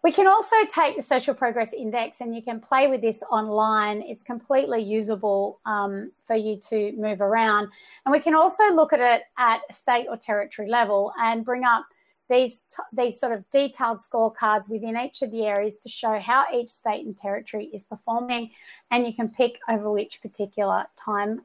We 0.04 0.12
can 0.12 0.26
also 0.26 0.54
take 0.70 0.96
the 0.96 1.02
Social 1.02 1.32
Progress 1.32 1.72
Index 1.72 2.20
and 2.20 2.34
you 2.34 2.42
can 2.42 2.60
play 2.60 2.88
with 2.88 3.00
this 3.00 3.22
online. 3.30 4.02
It's 4.02 4.22
completely 4.22 4.82
usable 4.82 5.60
um, 5.64 6.12
for 6.26 6.36
you 6.36 6.58
to 6.68 6.92
move 6.92 7.22
around. 7.22 7.70
And 8.04 8.12
we 8.12 8.20
can 8.20 8.34
also 8.34 8.70
look 8.74 8.92
at 8.92 9.00
it 9.00 9.22
at 9.38 9.60
state 9.74 10.04
or 10.10 10.18
territory 10.18 10.68
level 10.68 11.10
and 11.18 11.42
bring 11.42 11.64
up 11.64 11.86
these, 12.28 12.64
these 12.92 13.18
sort 13.18 13.32
of 13.32 13.48
detailed 13.50 14.00
scorecards 14.00 14.68
within 14.68 14.94
each 14.98 15.22
of 15.22 15.30
the 15.30 15.46
areas 15.46 15.78
to 15.78 15.88
show 15.88 16.18
how 16.18 16.44
each 16.54 16.68
state 16.68 17.06
and 17.06 17.16
territory 17.16 17.70
is 17.72 17.84
performing. 17.84 18.50
And 18.90 19.06
you 19.06 19.14
can 19.14 19.30
pick 19.30 19.58
over 19.70 19.90
which 19.90 20.20
particular 20.20 20.84
time 21.02 21.40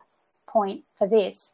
point 0.47 0.83
for 0.97 1.07
this. 1.07 1.53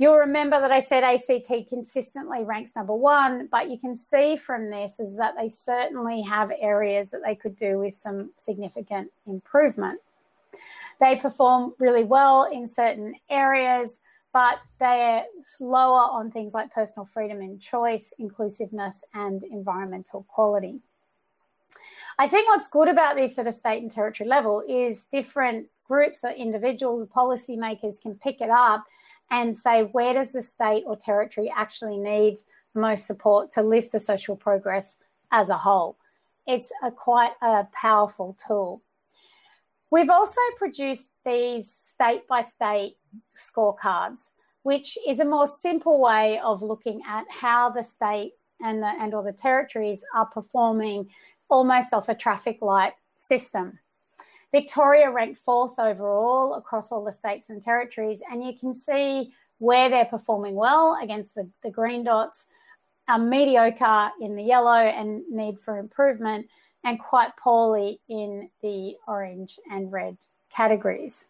You'll 0.00 0.18
remember 0.18 0.60
that 0.60 0.70
I 0.70 0.78
said 0.78 1.02
ACT 1.02 1.68
consistently 1.68 2.44
ranks 2.44 2.76
number 2.76 2.94
one, 2.94 3.48
but 3.50 3.68
you 3.68 3.78
can 3.78 3.96
see 3.96 4.36
from 4.36 4.70
this 4.70 5.00
is 5.00 5.16
that 5.16 5.34
they 5.36 5.48
certainly 5.48 6.22
have 6.22 6.52
areas 6.60 7.10
that 7.10 7.22
they 7.26 7.34
could 7.34 7.56
do 7.56 7.80
with 7.80 7.94
some 7.94 8.30
significant 8.36 9.10
improvement. 9.26 10.00
They 11.00 11.16
perform 11.16 11.74
really 11.80 12.04
well 12.04 12.44
in 12.44 12.68
certain 12.68 13.16
areas, 13.28 14.00
but 14.32 14.60
they're 14.78 15.24
slower 15.44 16.08
on 16.12 16.30
things 16.30 16.54
like 16.54 16.72
personal 16.72 17.06
freedom 17.12 17.40
and 17.40 17.60
choice, 17.60 18.14
inclusiveness, 18.20 19.04
and 19.14 19.42
environmental 19.42 20.24
quality. 20.28 20.80
I 22.20 22.28
think 22.28 22.48
what's 22.48 22.68
good 22.68 22.88
about 22.88 23.16
this 23.16 23.36
at 23.36 23.48
a 23.48 23.52
state 23.52 23.82
and 23.82 23.90
territory 23.90 24.28
level 24.28 24.62
is 24.68 25.06
different 25.10 25.66
groups 25.88 26.22
or 26.22 26.30
individuals, 26.30 27.08
policymakers 27.08 28.00
can 28.00 28.14
pick 28.14 28.40
it 28.40 28.50
up 28.50 28.84
and 29.30 29.56
say 29.56 29.82
where 29.82 30.14
does 30.14 30.32
the 30.32 30.42
state 30.42 30.84
or 30.86 30.96
territory 30.96 31.52
actually 31.54 31.98
need 31.98 32.38
most 32.74 33.06
support 33.06 33.52
to 33.52 33.62
lift 33.62 33.92
the 33.92 34.00
social 34.00 34.36
progress 34.36 34.98
as 35.32 35.50
a 35.50 35.58
whole. 35.58 35.96
It's 36.46 36.72
a 36.82 36.90
quite 36.90 37.32
a 37.42 37.66
powerful 37.72 38.36
tool. 38.46 38.82
We've 39.90 40.10
also 40.10 40.40
produced 40.56 41.10
these 41.24 41.70
state 41.70 42.26
by 42.28 42.42
state 42.42 42.96
scorecards, 43.36 44.30
which 44.62 44.98
is 45.06 45.20
a 45.20 45.24
more 45.24 45.46
simple 45.46 46.00
way 46.00 46.40
of 46.44 46.62
looking 46.62 47.02
at 47.06 47.24
how 47.28 47.70
the 47.70 47.82
state 47.82 48.32
and 48.60 48.82
the 48.82 48.92
and 49.00 49.14
or 49.14 49.22
the 49.22 49.32
territories 49.32 50.04
are 50.14 50.26
performing 50.26 51.08
almost 51.48 51.92
off 51.94 52.08
a 52.08 52.14
traffic 52.14 52.58
light 52.60 52.94
system. 53.16 53.78
Victoria 54.52 55.10
ranked 55.10 55.40
fourth 55.44 55.78
overall 55.78 56.54
across 56.54 56.90
all 56.90 57.04
the 57.04 57.12
states 57.12 57.50
and 57.50 57.62
territories, 57.62 58.22
and 58.30 58.42
you 58.42 58.52
can 58.58 58.74
see 58.74 59.32
where 59.58 59.88
they're 59.88 60.04
performing 60.04 60.54
well 60.54 60.98
against 61.02 61.34
the, 61.34 61.48
the 61.62 61.70
green 61.70 62.04
dots, 62.04 62.46
um, 63.08 63.28
mediocre 63.28 64.10
in 64.20 64.36
the 64.36 64.42
yellow 64.42 64.78
and 64.78 65.22
need 65.30 65.58
for 65.60 65.78
improvement, 65.78 66.46
and 66.84 66.98
quite 66.98 67.36
poorly 67.36 68.00
in 68.08 68.48
the 68.62 68.94
orange 69.06 69.58
and 69.70 69.92
red 69.92 70.16
categories. 70.54 71.26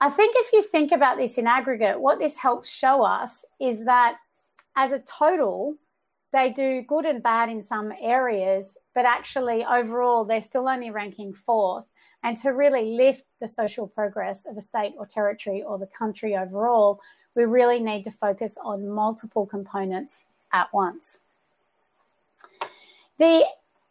I 0.00 0.10
think 0.10 0.34
if 0.36 0.52
you 0.52 0.62
think 0.62 0.90
about 0.92 1.16
this 1.16 1.38
in 1.38 1.46
aggregate, 1.46 2.00
what 2.00 2.18
this 2.18 2.36
helps 2.36 2.68
show 2.68 3.02
us 3.02 3.44
is 3.60 3.84
that 3.84 4.16
as 4.76 4.92
a 4.92 4.98
total, 5.00 5.76
they 6.32 6.50
do 6.50 6.82
good 6.82 7.04
and 7.04 7.22
bad 7.22 7.48
in 7.48 7.62
some 7.62 7.92
areas, 8.00 8.76
but 8.94 9.04
actually 9.04 9.64
overall, 9.64 10.24
they're 10.24 10.42
still 10.42 10.68
only 10.68 10.90
ranking 10.90 11.32
fourth. 11.32 11.84
And 12.24 12.38
to 12.38 12.50
really 12.50 12.96
lift 12.96 13.24
the 13.40 13.46
social 13.46 13.86
progress 13.86 14.46
of 14.46 14.56
a 14.56 14.62
state 14.62 14.94
or 14.98 15.06
territory 15.06 15.62
or 15.62 15.78
the 15.78 15.86
country 15.86 16.36
overall, 16.36 17.00
we 17.34 17.44
really 17.44 17.78
need 17.78 18.02
to 18.04 18.10
focus 18.10 18.56
on 18.64 18.88
multiple 18.88 19.44
components 19.44 20.24
at 20.52 20.72
once. 20.72 21.18
The 23.18 23.44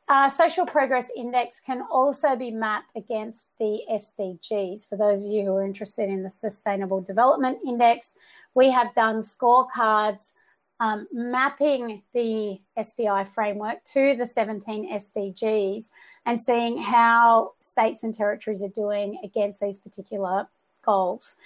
uh, 0.10 0.30
Social 0.30 0.66
Progress 0.66 1.12
Index 1.16 1.62
can 1.62 1.84
also 1.90 2.36
be 2.36 2.52
mapped 2.52 2.96
against 2.96 3.48
the 3.60 3.82
SDGs. 3.90 4.90
For 4.90 4.98
those 4.98 5.24
of 5.24 5.32
you 5.32 5.46
who 5.46 5.54
are 5.54 5.64
interested 5.64 6.10
in 6.10 6.24
the 6.24 6.30
Sustainable 6.30 7.02
Development 7.02 7.58
Index, 7.66 8.16
we 8.56 8.70
have 8.72 8.94
done 8.96 9.22
scorecards 9.22 10.34
um, 10.80 11.08
mapping 11.12 12.02
the 12.14 12.60
SPI 12.82 13.26
framework 13.34 13.84
to 13.86 14.16
the 14.16 14.28
17 14.28 14.92
SDGs 14.94 15.90
and 16.26 16.40
seeing 16.40 16.78
how 16.78 17.54
states 17.60 18.04
and 18.04 18.14
territories 18.14 18.64
are 18.64 18.70
doing 18.70 19.20
against 19.24 19.60
these 19.60 19.80
particular 19.80 20.48
goals. 20.82 21.38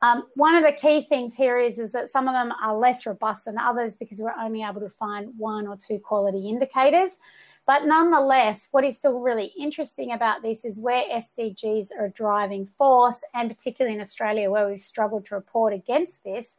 Um, 0.00 0.24
one 0.34 0.54
of 0.54 0.62
the 0.62 0.72
key 0.72 1.02
things 1.02 1.34
here 1.34 1.58
is, 1.58 1.78
is 1.78 1.92
that 1.92 2.08
some 2.08 2.28
of 2.28 2.34
them 2.34 2.52
are 2.62 2.76
less 2.76 3.04
robust 3.04 3.46
than 3.46 3.58
others 3.58 3.96
because 3.96 4.20
we're 4.20 4.38
only 4.38 4.62
able 4.62 4.80
to 4.80 4.90
find 4.90 5.32
one 5.36 5.66
or 5.66 5.76
two 5.76 5.98
quality 5.98 6.48
indicators. 6.48 7.18
But 7.66 7.84
nonetheless, 7.84 8.68
what 8.70 8.84
is 8.84 8.96
still 8.96 9.20
really 9.20 9.52
interesting 9.58 10.12
about 10.12 10.40
this 10.40 10.64
is 10.64 10.80
where 10.80 11.04
SDGs 11.12 11.88
are 11.98 12.06
a 12.06 12.10
driving 12.10 12.64
force, 12.64 13.22
and 13.34 13.50
particularly 13.50 13.94
in 13.94 14.00
Australia, 14.00 14.50
where 14.50 14.68
we've 14.68 14.80
struggled 14.80 15.26
to 15.26 15.34
report 15.34 15.74
against 15.74 16.24
this, 16.24 16.56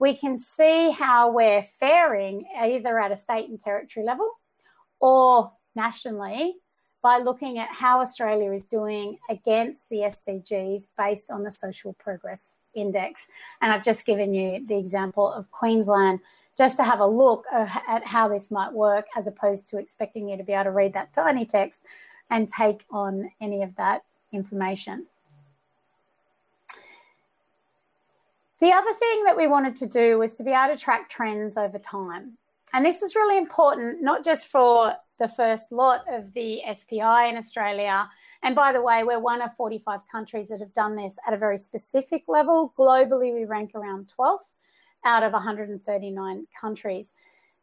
we 0.00 0.16
can 0.16 0.38
see 0.38 0.90
how 0.90 1.30
we're 1.30 1.62
faring 1.62 2.46
either 2.58 2.98
at 2.98 3.12
a 3.12 3.16
state 3.16 3.48
and 3.48 3.60
territory 3.60 4.04
level 4.04 4.28
or 4.98 5.52
nationally 5.76 6.56
by 7.02 7.18
looking 7.18 7.58
at 7.58 7.68
how 7.68 8.00
Australia 8.00 8.52
is 8.52 8.66
doing 8.66 9.18
against 9.28 9.88
the 9.90 9.98
SDGs 9.98 10.88
based 10.98 11.30
on 11.30 11.44
the 11.44 11.50
Social 11.50 11.92
Progress 11.94 12.56
Index. 12.74 13.28
And 13.60 13.72
I've 13.72 13.84
just 13.84 14.04
given 14.06 14.34
you 14.34 14.66
the 14.66 14.76
example 14.76 15.30
of 15.30 15.50
Queensland 15.50 16.20
just 16.58 16.76
to 16.76 16.84
have 16.84 17.00
a 17.00 17.06
look 17.06 17.44
at 17.52 18.04
how 18.04 18.28
this 18.28 18.50
might 18.50 18.72
work 18.72 19.06
as 19.16 19.26
opposed 19.26 19.68
to 19.68 19.78
expecting 19.78 20.28
you 20.28 20.36
to 20.36 20.42
be 20.42 20.52
able 20.52 20.64
to 20.64 20.70
read 20.70 20.94
that 20.94 21.12
tiny 21.12 21.46
text 21.46 21.82
and 22.30 22.48
take 22.48 22.84
on 22.90 23.30
any 23.40 23.62
of 23.62 23.76
that 23.76 24.02
information. 24.32 25.06
The 28.60 28.72
other 28.72 28.92
thing 28.92 29.24
that 29.24 29.36
we 29.36 29.46
wanted 29.46 29.76
to 29.76 29.86
do 29.86 30.18
was 30.18 30.36
to 30.36 30.44
be 30.44 30.50
able 30.50 30.74
to 30.74 30.80
track 30.80 31.08
trends 31.08 31.56
over 31.56 31.78
time. 31.78 32.36
And 32.72 32.84
this 32.84 33.00
is 33.02 33.14
really 33.14 33.38
important, 33.38 34.02
not 34.02 34.24
just 34.24 34.46
for 34.46 34.94
the 35.18 35.28
first 35.28 35.72
lot 35.72 36.04
of 36.08 36.32
the 36.34 36.60
SPI 36.72 37.28
in 37.28 37.36
Australia. 37.36 38.08
And 38.42 38.54
by 38.54 38.72
the 38.72 38.82
way, 38.82 39.02
we're 39.02 39.18
one 39.18 39.40
of 39.40 39.54
45 39.56 40.00
countries 40.12 40.48
that 40.48 40.60
have 40.60 40.74
done 40.74 40.94
this 40.94 41.18
at 41.26 41.32
a 41.32 41.38
very 41.38 41.56
specific 41.56 42.24
level. 42.28 42.72
Globally, 42.78 43.32
we 43.32 43.44
rank 43.46 43.72
around 43.74 44.12
12th 44.18 44.38
out 45.04 45.22
of 45.22 45.32
139 45.32 46.46
countries. 46.58 47.14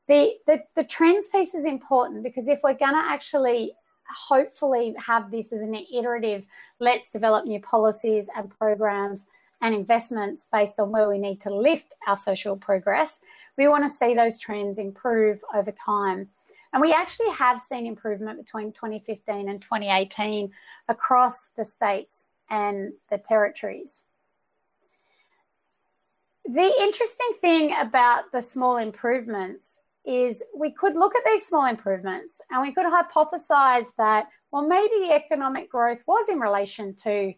The, 0.07 0.33
the, 0.47 0.63
the 0.75 0.83
trends 0.83 1.27
piece 1.29 1.53
is 1.53 1.65
important 1.65 2.23
because 2.23 2.47
if 2.47 2.59
we're 2.63 2.73
going 2.73 2.93
to 2.93 3.03
actually 3.05 3.73
hopefully 4.15 4.95
have 4.97 5.29
this 5.29 5.53
as 5.53 5.61
an 5.61 5.75
iterative, 5.75 6.45
let's 6.79 7.11
develop 7.11 7.45
new 7.45 7.59
policies 7.59 8.29
and 8.35 8.49
programs 8.49 9.27
and 9.61 9.73
investments 9.73 10.47
based 10.51 10.79
on 10.79 10.91
where 10.91 11.09
we 11.09 11.17
need 11.17 11.41
to 11.41 11.53
lift 11.53 11.93
our 12.07 12.17
social 12.17 12.55
progress, 12.55 13.19
we 13.57 13.67
want 13.67 13.83
to 13.83 13.89
see 13.89 14.13
those 14.13 14.37
trends 14.37 14.77
improve 14.77 15.43
over 15.53 15.71
time. 15.71 16.29
And 16.73 16.81
we 16.81 16.93
actually 16.93 17.31
have 17.31 17.59
seen 17.59 17.85
improvement 17.85 18.43
between 18.43 18.71
2015 18.71 19.49
and 19.49 19.61
2018 19.61 20.51
across 20.87 21.47
the 21.49 21.65
states 21.65 22.27
and 22.49 22.93
the 23.09 23.17
territories. 23.17 24.03
The 26.45 26.71
interesting 26.79 27.31
thing 27.41 27.73
about 27.79 28.31
the 28.31 28.41
small 28.41 28.77
improvements 28.77 29.81
is 30.05 30.43
we 30.55 30.71
could 30.71 30.95
look 30.95 31.13
at 31.15 31.23
these 31.25 31.45
small 31.45 31.65
improvements 31.65 32.39
and 32.49 32.61
we 32.61 32.71
could 32.71 32.85
hypothesize 32.85 33.87
that, 33.97 34.29
well, 34.51 34.65
maybe 34.65 35.07
the 35.07 35.13
economic 35.13 35.69
growth 35.69 36.01
was 36.07 36.29
in 36.29 36.39
relation 36.39 36.93
to 37.03 37.33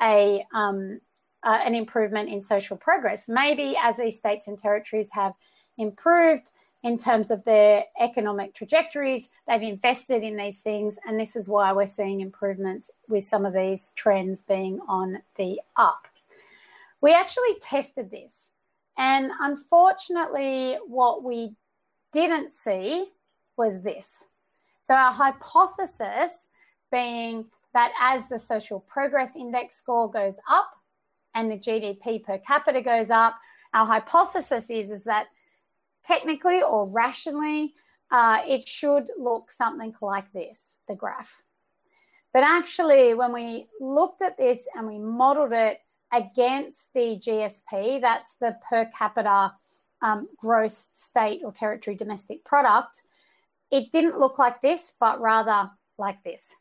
a 0.00 0.44
um, 0.54 1.00
uh, 1.42 1.60
an 1.64 1.74
improvement 1.74 2.28
in 2.28 2.40
social 2.40 2.76
progress. 2.76 3.28
Maybe 3.28 3.76
as 3.82 3.96
these 3.96 4.18
states 4.18 4.48
and 4.48 4.58
territories 4.58 5.10
have 5.12 5.34
improved 5.76 6.50
in 6.82 6.96
terms 6.96 7.30
of 7.30 7.44
their 7.44 7.84
economic 8.00 8.54
trajectories, 8.54 9.28
they've 9.46 9.62
invested 9.62 10.22
in 10.22 10.36
these 10.36 10.60
things, 10.60 10.98
and 11.06 11.18
this 11.18 11.34
is 11.34 11.48
why 11.48 11.72
we're 11.72 11.88
seeing 11.88 12.20
improvements 12.20 12.90
with 13.08 13.24
some 13.24 13.44
of 13.44 13.52
these 13.52 13.92
trends 13.96 14.42
being 14.42 14.80
on 14.88 15.20
the 15.36 15.60
up. 15.76 16.06
We 17.00 17.12
actually 17.12 17.58
tested 17.60 18.10
this, 18.10 18.50
and 18.96 19.30
unfortunately, 19.40 20.78
what 20.86 21.24
we 21.24 21.54
didn't 22.12 22.52
see 22.52 23.06
was 23.56 23.82
this. 23.82 24.24
So, 24.82 24.94
our 24.94 25.12
hypothesis 25.12 26.48
being 26.90 27.46
that 27.74 27.92
as 28.00 28.28
the 28.28 28.38
social 28.38 28.80
progress 28.80 29.36
index 29.36 29.76
score 29.76 30.10
goes 30.10 30.36
up 30.50 30.77
and 31.34 31.50
the 31.50 31.56
GDP 31.56 32.22
per 32.22 32.38
capita 32.38 32.82
goes 32.82 33.10
up, 33.10 33.38
our 33.74 33.86
hypothesis 33.86 34.70
is, 34.70 34.90
is 34.90 35.04
that 35.04 35.26
technically 36.04 36.62
or 36.62 36.88
rationally, 36.90 37.74
uh, 38.10 38.38
it 38.46 38.66
should 38.66 39.08
look 39.18 39.50
something 39.50 39.94
like 40.00 40.32
this 40.32 40.76
the 40.88 40.94
graph. 40.94 41.42
But 42.32 42.42
actually, 42.42 43.14
when 43.14 43.32
we 43.32 43.66
looked 43.80 44.22
at 44.22 44.36
this 44.36 44.68
and 44.74 44.86
we 44.86 44.98
modeled 44.98 45.52
it 45.52 45.80
against 46.12 46.92
the 46.94 47.20
GSP, 47.20 48.00
that's 48.00 48.34
the 48.40 48.56
per 48.68 48.90
capita 48.96 49.52
um, 50.02 50.28
gross 50.36 50.90
state 50.94 51.40
or 51.44 51.52
territory 51.52 51.96
domestic 51.96 52.44
product, 52.44 53.02
it 53.70 53.92
didn't 53.92 54.18
look 54.18 54.38
like 54.38 54.62
this, 54.62 54.94
but 54.98 55.20
rather 55.20 55.70
like 55.98 56.22
this. 56.22 56.54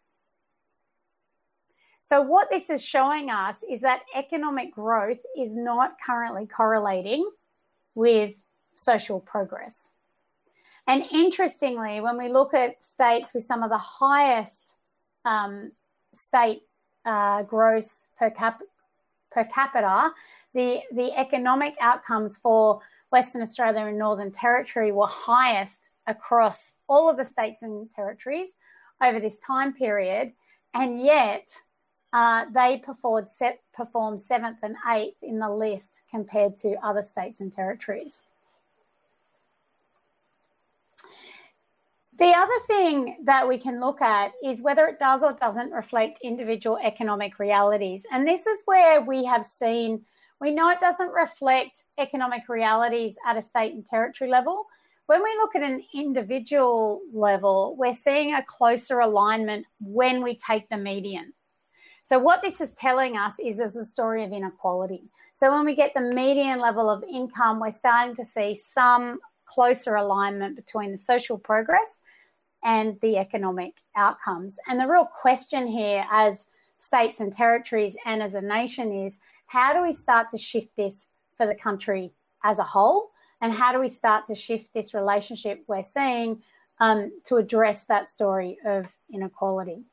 So, 2.08 2.22
what 2.22 2.50
this 2.50 2.70
is 2.70 2.82
showing 2.82 3.30
us 3.30 3.66
is 3.70 3.82
that 3.82 4.04
economic 4.16 4.74
growth 4.74 5.20
is 5.38 5.58
not 5.58 5.98
currently 6.06 6.48
correlating 6.48 7.30
with 7.96 8.34
social 8.74 9.20
progress. 9.20 9.90
And 10.88 11.04
interestingly, 11.12 12.00
when 12.00 12.18
we 12.18 12.30
look 12.30 12.54
at 12.54 12.82
states 12.82 13.34
with 13.34 13.44
some 13.44 13.62
of 13.62 13.70
the 13.70 13.78
highest 13.78 14.76
um, 15.26 15.74
state 16.14 16.62
uh, 17.04 17.44
gross 17.44 18.08
per, 18.18 18.30
cap- 18.30 18.64
per 19.30 19.44
capita, 19.44 20.12
the, 20.54 20.80
the 20.94 21.12
economic 21.20 21.76
outcomes 21.82 22.38
for 22.38 22.80
Western 23.12 23.42
Australia 23.42 23.86
and 23.86 24.00
Northern 24.00 24.32
Territory 24.32 24.94
were 24.94 25.08
highest 25.08 25.90
across 26.08 26.76
all 26.88 27.10
of 27.10 27.18
the 27.18 27.26
states 27.26 27.64
and 27.64 27.92
territories 27.92 28.56
over 29.04 29.20
this 29.20 29.40
time 29.40 29.74
period. 29.74 30.32
And 30.74 31.02
yet, 31.02 31.50
uh, 32.18 32.46
they 32.52 32.82
performed, 32.84 33.30
set, 33.30 33.62
performed 33.76 34.20
seventh 34.20 34.58
and 34.64 34.76
eighth 34.92 35.22
in 35.22 35.38
the 35.38 35.48
list 35.48 36.02
compared 36.10 36.56
to 36.56 36.76
other 36.84 37.04
states 37.04 37.42
and 37.42 37.54
territories. 37.54 38.24
The 42.18 42.34
other 42.36 42.60
thing 42.66 43.18
that 43.26 43.48
we 43.48 43.60
can 43.60 43.80
look 43.80 44.02
at 44.02 44.32
is 44.44 44.64
whether 44.64 44.88
it 44.88 44.98
does 44.98 45.22
or 45.22 45.34
doesn't 45.34 45.70
reflect 45.70 46.20
individual 46.24 46.80
economic 46.84 47.38
realities. 47.38 48.04
And 48.12 48.28
this 48.28 48.48
is 48.48 48.64
where 48.66 49.00
we 49.00 49.24
have 49.26 49.46
seen, 49.46 50.04
we 50.42 50.50
know 50.50 50.72
it 50.72 50.80
doesn't 50.80 51.12
reflect 51.12 51.84
economic 52.00 52.50
realities 52.50 53.15
at 53.28 53.38
a 53.38 53.44
state 53.44 53.76
and 53.76 53.86
territory 53.86 54.32
level. 54.32 54.65
When 55.06 55.22
we 55.22 55.30
look 55.38 55.56
at 55.56 55.62
an 55.62 55.84
individual 55.94 57.02
level, 57.13 57.76
we're 57.78 57.94
seeing 57.94 58.34
a 58.34 58.41
closer 58.41 59.02
alignment 59.02 59.68
when 59.80 60.24
we 60.24 60.39
take 60.44 60.68
the 60.70 60.78
median. 60.78 61.34
So, 62.08 62.17
what 62.17 62.41
this 62.41 62.62
is 62.62 62.72
telling 62.72 63.17
us 63.17 63.38
is 63.38 63.58
there's 63.58 63.76
a 63.76 63.84
story 63.84 64.24
of 64.24 64.32
inequality. 64.32 65.10
So, 65.34 65.52
when 65.52 65.65
we 65.65 65.76
get 65.76 65.93
the 65.93 66.00
median 66.00 66.62
level 66.62 66.89
of 66.89 67.04
income, 67.04 67.60
we're 67.60 67.74
starting 67.74 68.15
to 68.15 68.24
see 68.24 68.56
some 68.56 69.20
closer 69.46 69.96
alignment 69.96 70.56
between 70.56 70.93
the 70.93 70.98
social 70.98 71.38
progress 71.38 72.00
and 72.63 72.98
the 73.02 73.17
economic 73.17 73.74
outcomes. 73.98 74.58
And 74.70 74.80
the 74.80 74.88
real 74.88 75.04
question 75.04 75.67
here, 75.67 76.06
as 76.10 76.46
states 76.80 77.20
and 77.20 77.34
territories 77.34 77.98
and 78.06 78.24
as 78.24 78.36
a 78.36 78.41
nation, 78.41 78.93
is 78.93 79.20
how 79.48 79.74
do 79.74 79.84
we 79.84 79.91
start 79.91 80.30
to 80.30 80.38
shift 80.38 80.78
this 80.78 81.10
for 81.36 81.46
the 81.46 81.56
country 81.56 82.13
as 82.41 82.58
a 82.58 82.63
whole? 82.63 83.12
And 83.41 83.52
how 83.52 83.74
do 83.74 83.82
we 83.82 83.89
start 83.89 84.28
to 84.28 84.36
shift 84.36 84.74
this 84.74 84.93
relationship 84.93 85.65
we're 85.67 85.84
seeing 85.84 86.41
um, 86.80 87.12
to 87.26 87.36
address 87.36 87.84
that 87.88 88.10
story 88.10 88.60
of 88.65 88.96
inequality? 89.13 89.84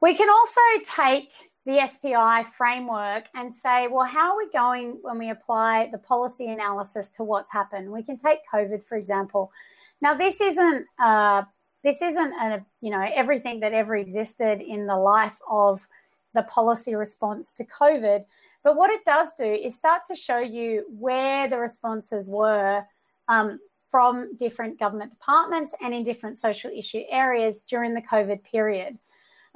We 0.00 0.14
can 0.14 0.28
also 0.30 0.60
take 0.96 1.30
the 1.66 1.86
SPI 1.86 2.50
framework 2.56 3.24
and 3.34 3.54
say, 3.54 3.88
well, 3.88 4.06
how 4.06 4.32
are 4.32 4.38
we 4.38 4.48
going 4.50 4.98
when 5.02 5.18
we 5.18 5.30
apply 5.30 5.88
the 5.92 5.98
policy 5.98 6.48
analysis 6.50 7.08
to 7.10 7.24
what's 7.24 7.52
happened? 7.52 7.90
We 7.90 8.02
can 8.02 8.16
take 8.16 8.38
COVID, 8.52 8.84
for 8.84 8.96
example. 8.96 9.52
Now, 10.00 10.14
this 10.14 10.40
isn't 10.40 10.86
uh, 10.98 11.42
this 11.84 12.02
isn't 12.02 12.32
a, 12.32 12.64
you 12.80 12.90
know 12.90 13.06
everything 13.14 13.60
that 13.60 13.72
ever 13.72 13.96
existed 13.96 14.60
in 14.60 14.86
the 14.86 14.96
life 14.96 15.36
of 15.48 15.86
the 16.34 16.42
policy 16.42 16.94
response 16.94 17.52
to 17.52 17.64
COVID, 17.64 18.24
but 18.62 18.76
what 18.76 18.90
it 18.90 19.04
does 19.04 19.28
do 19.36 19.44
is 19.44 19.76
start 19.76 20.02
to 20.06 20.16
show 20.16 20.38
you 20.38 20.84
where 20.88 21.48
the 21.48 21.58
responses 21.58 22.28
were 22.30 22.84
um, 23.28 23.58
from 23.90 24.36
different 24.36 24.78
government 24.78 25.10
departments 25.10 25.74
and 25.80 25.94
in 25.94 26.04
different 26.04 26.38
social 26.38 26.70
issue 26.74 27.02
areas 27.10 27.62
during 27.62 27.94
the 27.94 28.02
COVID 28.02 28.42
period. 28.44 28.98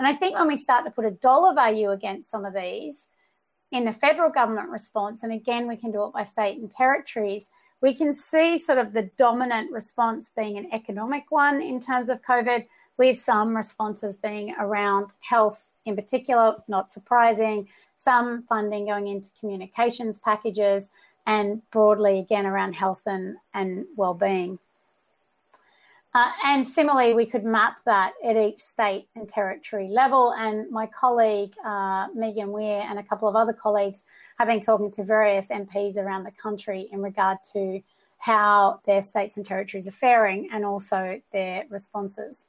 And 0.03 0.09
I 0.09 0.19
think 0.19 0.37
when 0.37 0.49
we 0.49 0.57
start 0.57 0.85
to 0.85 0.91
put 0.91 1.05
a 1.05 1.13
dollar 1.13 1.55
value 1.55 1.93
against 1.93 2.29
some 2.29 2.45
of 2.45 2.55
these 2.55 3.07
in 3.71 3.85
the 3.85 3.93
federal 3.93 4.33
government 4.33 4.69
response, 4.69 5.23
and 5.23 5.33
again, 5.33 5.69
we 5.69 5.77
can 5.77 5.93
do 5.93 6.03
it 6.03 6.13
by 6.13 6.25
state 6.25 6.59
and 6.59 6.69
territories, 6.69 7.53
we 7.81 7.95
can 7.95 8.13
see 8.13 8.59
sort 8.59 8.79
of 8.79 8.95
the 8.95 9.09
dominant 9.17 9.71
response 9.71 10.29
being 10.37 10.59
an 10.59 10.69
economic 10.73 11.31
one 11.31 11.63
in 11.63 11.79
terms 11.79 12.11
of 12.11 12.21
COVID, 12.23 12.67
with 12.97 13.17
some 13.17 13.57
responses 13.57 14.17
being 14.17 14.53
around 14.59 15.13
health 15.21 15.69
in 15.85 15.95
particular, 15.95 16.57
not 16.67 16.91
surprising, 16.91 17.69
some 17.97 18.43
funding 18.49 18.87
going 18.87 19.07
into 19.07 19.31
communications 19.39 20.19
packages, 20.19 20.91
and 21.29 21.63
broadly 21.71 22.19
again 22.19 22.45
around 22.45 22.73
health 22.73 23.03
and, 23.07 23.37
and 23.55 23.87
well-being. 23.95 24.59
Uh, 26.15 26.31
and 26.45 26.69
similarly, 26.69 27.15
we 27.15 27.25
could 27.25 27.45
map 27.45 27.79
that 27.87 28.13
at 28.23 28.37
each 28.37 28.61
state 28.61 29.09
and 29.17 29.27
territory 29.29 29.89
level. 29.89 30.35
And 30.35 30.71
my 30.71 30.87
colleague, 30.87 31.55
uh, 31.65 32.09
Megan 32.15 32.49
Weier, 32.49 32.83
and 32.83 32.99
a 32.99 33.03
couple 33.03 33.29
of 33.29 33.37
other 33.37 33.55
colleagues 33.55 34.05
have 34.39 34.47
been 34.47 34.61
talking 34.61 34.91
to 34.93 35.05
various 35.05 35.49
MPs 35.49 35.97
around 35.97 36.25
the 36.25 36.31
country 36.33 36.89
in 36.93 37.01
regard 37.01 37.39
to 37.55 37.81
how 38.19 38.81
their 38.85 39.03
states 39.03 39.37
and 39.39 39.47
territories 39.47 39.89
are 39.89 39.93
faring 39.93 40.49
and 40.53 40.65
also 40.65 41.21
their 41.33 41.65
responses. 41.71 42.49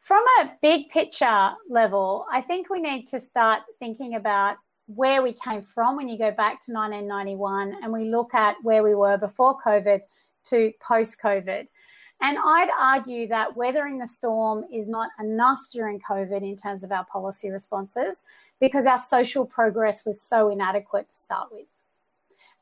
From 0.00 0.24
a 0.40 0.50
big 0.62 0.90
picture 0.90 1.50
level, 1.68 2.26
I 2.30 2.40
think 2.40 2.70
we 2.70 2.80
need 2.80 3.08
to 3.08 3.20
start 3.20 3.62
thinking 3.78 4.14
about 4.14 4.56
where 4.86 5.22
we 5.22 5.32
came 5.32 5.62
from 5.62 5.96
when 5.96 6.08
you 6.08 6.18
go 6.18 6.30
back 6.30 6.64
to 6.64 6.72
1991 6.72 7.76
and 7.82 7.92
we 7.92 8.10
look 8.10 8.32
at 8.34 8.56
where 8.62 8.82
we 8.82 8.94
were 8.94 9.16
before 9.16 9.58
COVID 9.60 10.00
to 10.44 10.72
post 10.80 11.20
COVID. 11.20 11.66
And 12.22 12.38
I'd 12.38 12.70
argue 12.78 13.26
that 13.28 13.56
weathering 13.56 13.98
the 13.98 14.06
storm 14.06 14.64
is 14.72 14.88
not 14.88 15.10
enough 15.18 15.58
during 15.72 16.00
COVID 16.00 16.42
in 16.42 16.56
terms 16.56 16.84
of 16.84 16.92
our 16.92 17.04
policy 17.06 17.50
responses 17.50 18.24
because 18.60 18.86
our 18.86 19.00
social 19.00 19.44
progress 19.44 20.06
was 20.06 20.22
so 20.22 20.48
inadequate 20.48 21.08
to 21.08 21.14
start 21.14 21.48
with. 21.50 21.66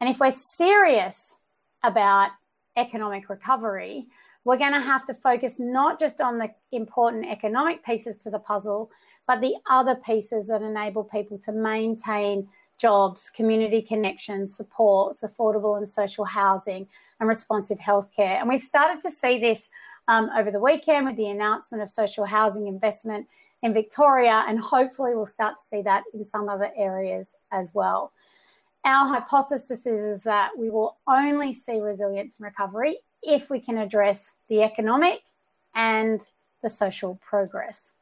And 0.01 0.09
if 0.09 0.19
we're 0.19 0.31
serious 0.31 1.37
about 1.85 2.31
economic 2.79 3.29
recovery, 3.29 4.07
we're 4.45 4.57
going 4.57 4.73
to 4.73 4.81
have 4.81 5.07
to 5.09 5.13
focus 5.13 5.57
not 5.59 6.01
just 6.01 6.23
on 6.23 6.39
the 6.39 6.49
important 6.73 7.27
economic 7.31 7.85
pieces 7.85 8.17
to 8.21 8.31
the 8.31 8.39
puzzle, 8.39 8.91
but 9.27 9.43
the 9.43 9.57
other 9.69 9.97
pieces 9.97 10.47
that 10.47 10.63
enable 10.63 11.05
people 11.05 11.39
to 11.45 11.53
maintain 11.53 12.49
jobs, 12.81 13.31
community 13.31 13.83
connections, 13.83 14.57
supports, 14.57 15.23
affordable 15.23 15.77
and 15.77 15.89
social 15.89 16.25
housing, 16.25 16.87
and 17.19 17.29
responsive 17.29 17.79
healthcare. 17.79 18.41
And 18.41 18.49
we've 18.49 18.63
started 18.63 19.03
to 19.03 19.11
see 19.11 19.39
this 19.39 19.69
um, 20.09 20.31
over 20.37 20.51
the 20.51 20.59
weekend 20.59 21.07
with 21.07 21.17
the 21.17 21.27
announcement 21.27 21.83
of 21.83 21.91
social 21.91 22.25
housing 22.25 22.67
investment 22.67 23.27
in 23.63 23.75
Victoria, 23.75 24.45
and 24.49 24.59
hopefully 24.59 25.15
we'll 25.15 25.27
start 25.27 25.57
to 25.57 25.63
see 25.63 25.83
that 25.83 26.05
in 26.15 26.25
some 26.25 26.49
other 26.49 26.71
areas 26.77 27.37
as 27.53 27.75
well. 27.75 28.13
Our 28.85 29.07
hypothesis 29.07 29.85
is, 29.87 30.01
is 30.01 30.23
that 30.23 30.51
we 30.57 30.71
will 30.71 30.97
only 31.07 31.53
see 31.53 31.79
resilience 31.79 32.39
and 32.39 32.47
recovery 32.47 32.97
if 33.23 33.51
we 33.51 33.61
can 33.61 33.77
address 33.77 34.37
the 34.49 34.63
economic 34.63 35.21
and 35.75 36.27
the 36.63 36.71
social 36.71 37.19
progress. 37.23 37.93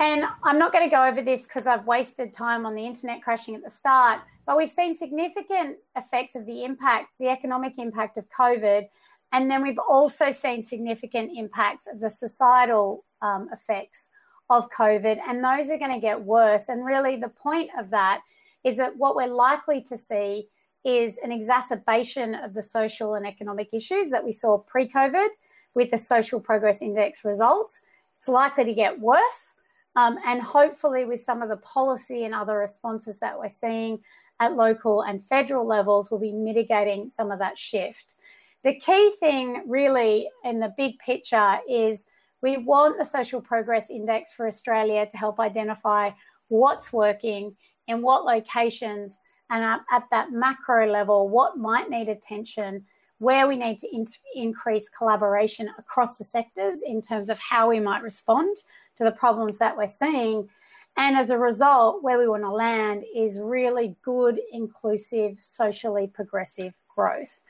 And 0.00 0.24
I'm 0.44 0.58
not 0.58 0.72
going 0.72 0.88
to 0.88 0.94
go 0.94 1.04
over 1.04 1.22
this 1.22 1.44
because 1.44 1.66
I've 1.66 1.86
wasted 1.86 2.32
time 2.32 2.64
on 2.64 2.74
the 2.74 2.86
internet 2.86 3.22
crashing 3.22 3.56
at 3.56 3.64
the 3.64 3.70
start, 3.70 4.20
but 4.46 4.56
we've 4.56 4.70
seen 4.70 4.94
significant 4.94 5.76
effects 5.96 6.36
of 6.36 6.46
the 6.46 6.64
impact, 6.64 7.08
the 7.18 7.28
economic 7.28 7.74
impact 7.78 8.16
of 8.16 8.24
COVID. 8.30 8.88
And 9.32 9.50
then 9.50 9.62
we've 9.62 9.78
also 9.78 10.30
seen 10.30 10.62
significant 10.62 11.32
impacts 11.36 11.86
of 11.86 12.00
the 12.00 12.10
societal 12.10 13.04
um, 13.22 13.48
effects 13.52 14.10
of 14.48 14.70
COVID. 14.70 15.18
And 15.26 15.44
those 15.44 15.68
are 15.70 15.78
going 15.78 15.92
to 15.92 16.00
get 16.00 16.22
worse. 16.22 16.68
And 16.68 16.84
really, 16.84 17.16
the 17.16 17.28
point 17.28 17.70
of 17.78 17.90
that 17.90 18.20
is 18.64 18.76
that 18.76 18.96
what 18.96 19.16
we're 19.16 19.26
likely 19.26 19.82
to 19.82 19.98
see 19.98 20.48
is 20.84 21.18
an 21.18 21.32
exacerbation 21.32 22.34
of 22.34 22.54
the 22.54 22.62
social 22.62 23.14
and 23.14 23.26
economic 23.26 23.74
issues 23.74 24.10
that 24.10 24.24
we 24.24 24.32
saw 24.32 24.58
pre 24.58 24.88
COVID 24.88 25.28
with 25.74 25.90
the 25.90 25.98
Social 25.98 26.40
Progress 26.40 26.80
Index 26.82 27.24
results. 27.24 27.82
It's 28.16 28.28
likely 28.28 28.64
to 28.64 28.74
get 28.74 28.98
worse. 28.98 29.54
Um, 29.98 30.16
and 30.24 30.40
hopefully, 30.40 31.04
with 31.06 31.20
some 31.20 31.42
of 31.42 31.48
the 31.48 31.56
policy 31.56 32.24
and 32.24 32.32
other 32.32 32.56
responses 32.56 33.18
that 33.18 33.36
we're 33.36 33.50
seeing 33.50 33.98
at 34.38 34.54
local 34.54 35.02
and 35.02 35.24
federal 35.24 35.66
levels, 35.66 36.08
we'll 36.08 36.20
be 36.20 36.30
mitigating 36.30 37.10
some 37.10 37.32
of 37.32 37.40
that 37.40 37.58
shift. 37.58 38.14
The 38.62 38.78
key 38.78 39.12
thing, 39.18 39.64
really, 39.66 40.28
in 40.44 40.60
the 40.60 40.72
big 40.76 41.00
picture, 41.00 41.58
is 41.68 42.06
we 42.42 42.58
want 42.58 42.96
the 42.96 43.04
Social 43.04 43.40
Progress 43.40 43.90
Index 43.90 44.32
for 44.32 44.46
Australia 44.46 45.04
to 45.10 45.16
help 45.16 45.40
identify 45.40 46.12
what's 46.46 46.92
working 46.92 47.56
in 47.88 48.00
what 48.00 48.24
locations 48.24 49.18
and 49.50 49.64
at, 49.64 49.80
at 49.90 50.04
that 50.12 50.30
macro 50.30 50.88
level, 50.88 51.28
what 51.28 51.58
might 51.58 51.90
need 51.90 52.08
attention, 52.08 52.84
where 53.18 53.48
we 53.48 53.56
need 53.56 53.80
to 53.80 53.92
in- 53.92 54.06
increase 54.36 54.88
collaboration 54.90 55.68
across 55.76 56.18
the 56.18 56.24
sectors 56.24 56.82
in 56.82 57.02
terms 57.02 57.28
of 57.28 57.38
how 57.40 57.68
we 57.68 57.80
might 57.80 58.04
respond 58.04 58.56
to 58.98 59.04
the 59.04 59.10
problems 59.10 59.58
that 59.58 59.76
we're 59.76 59.88
seeing. 59.88 60.48
And 60.96 61.16
as 61.16 61.30
a 61.30 61.38
result, 61.38 62.02
where 62.02 62.18
we 62.18 62.28
want 62.28 62.42
to 62.42 62.50
land 62.50 63.04
is 63.14 63.38
really 63.38 63.96
good, 64.02 64.40
inclusive, 64.52 65.40
socially 65.40 66.08
progressive 66.08 66.74
growth. 66.94 67.40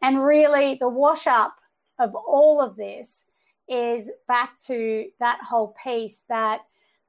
And 0.00 0.24
really, 0.24 0.76
the 0.76 0.88
wash 0.88 1.26
up 1.26 1.56
of 1.98 2.14
all 2.14 2.60
of 2.60 2.76
this 2.76 3.26
is 3.68 4.10
back 4.28 4.58
to 4.66 5.08
that 5.18 5.40
whole 5.42 5.74
piece 5.82 6.22
that 6.28 6.60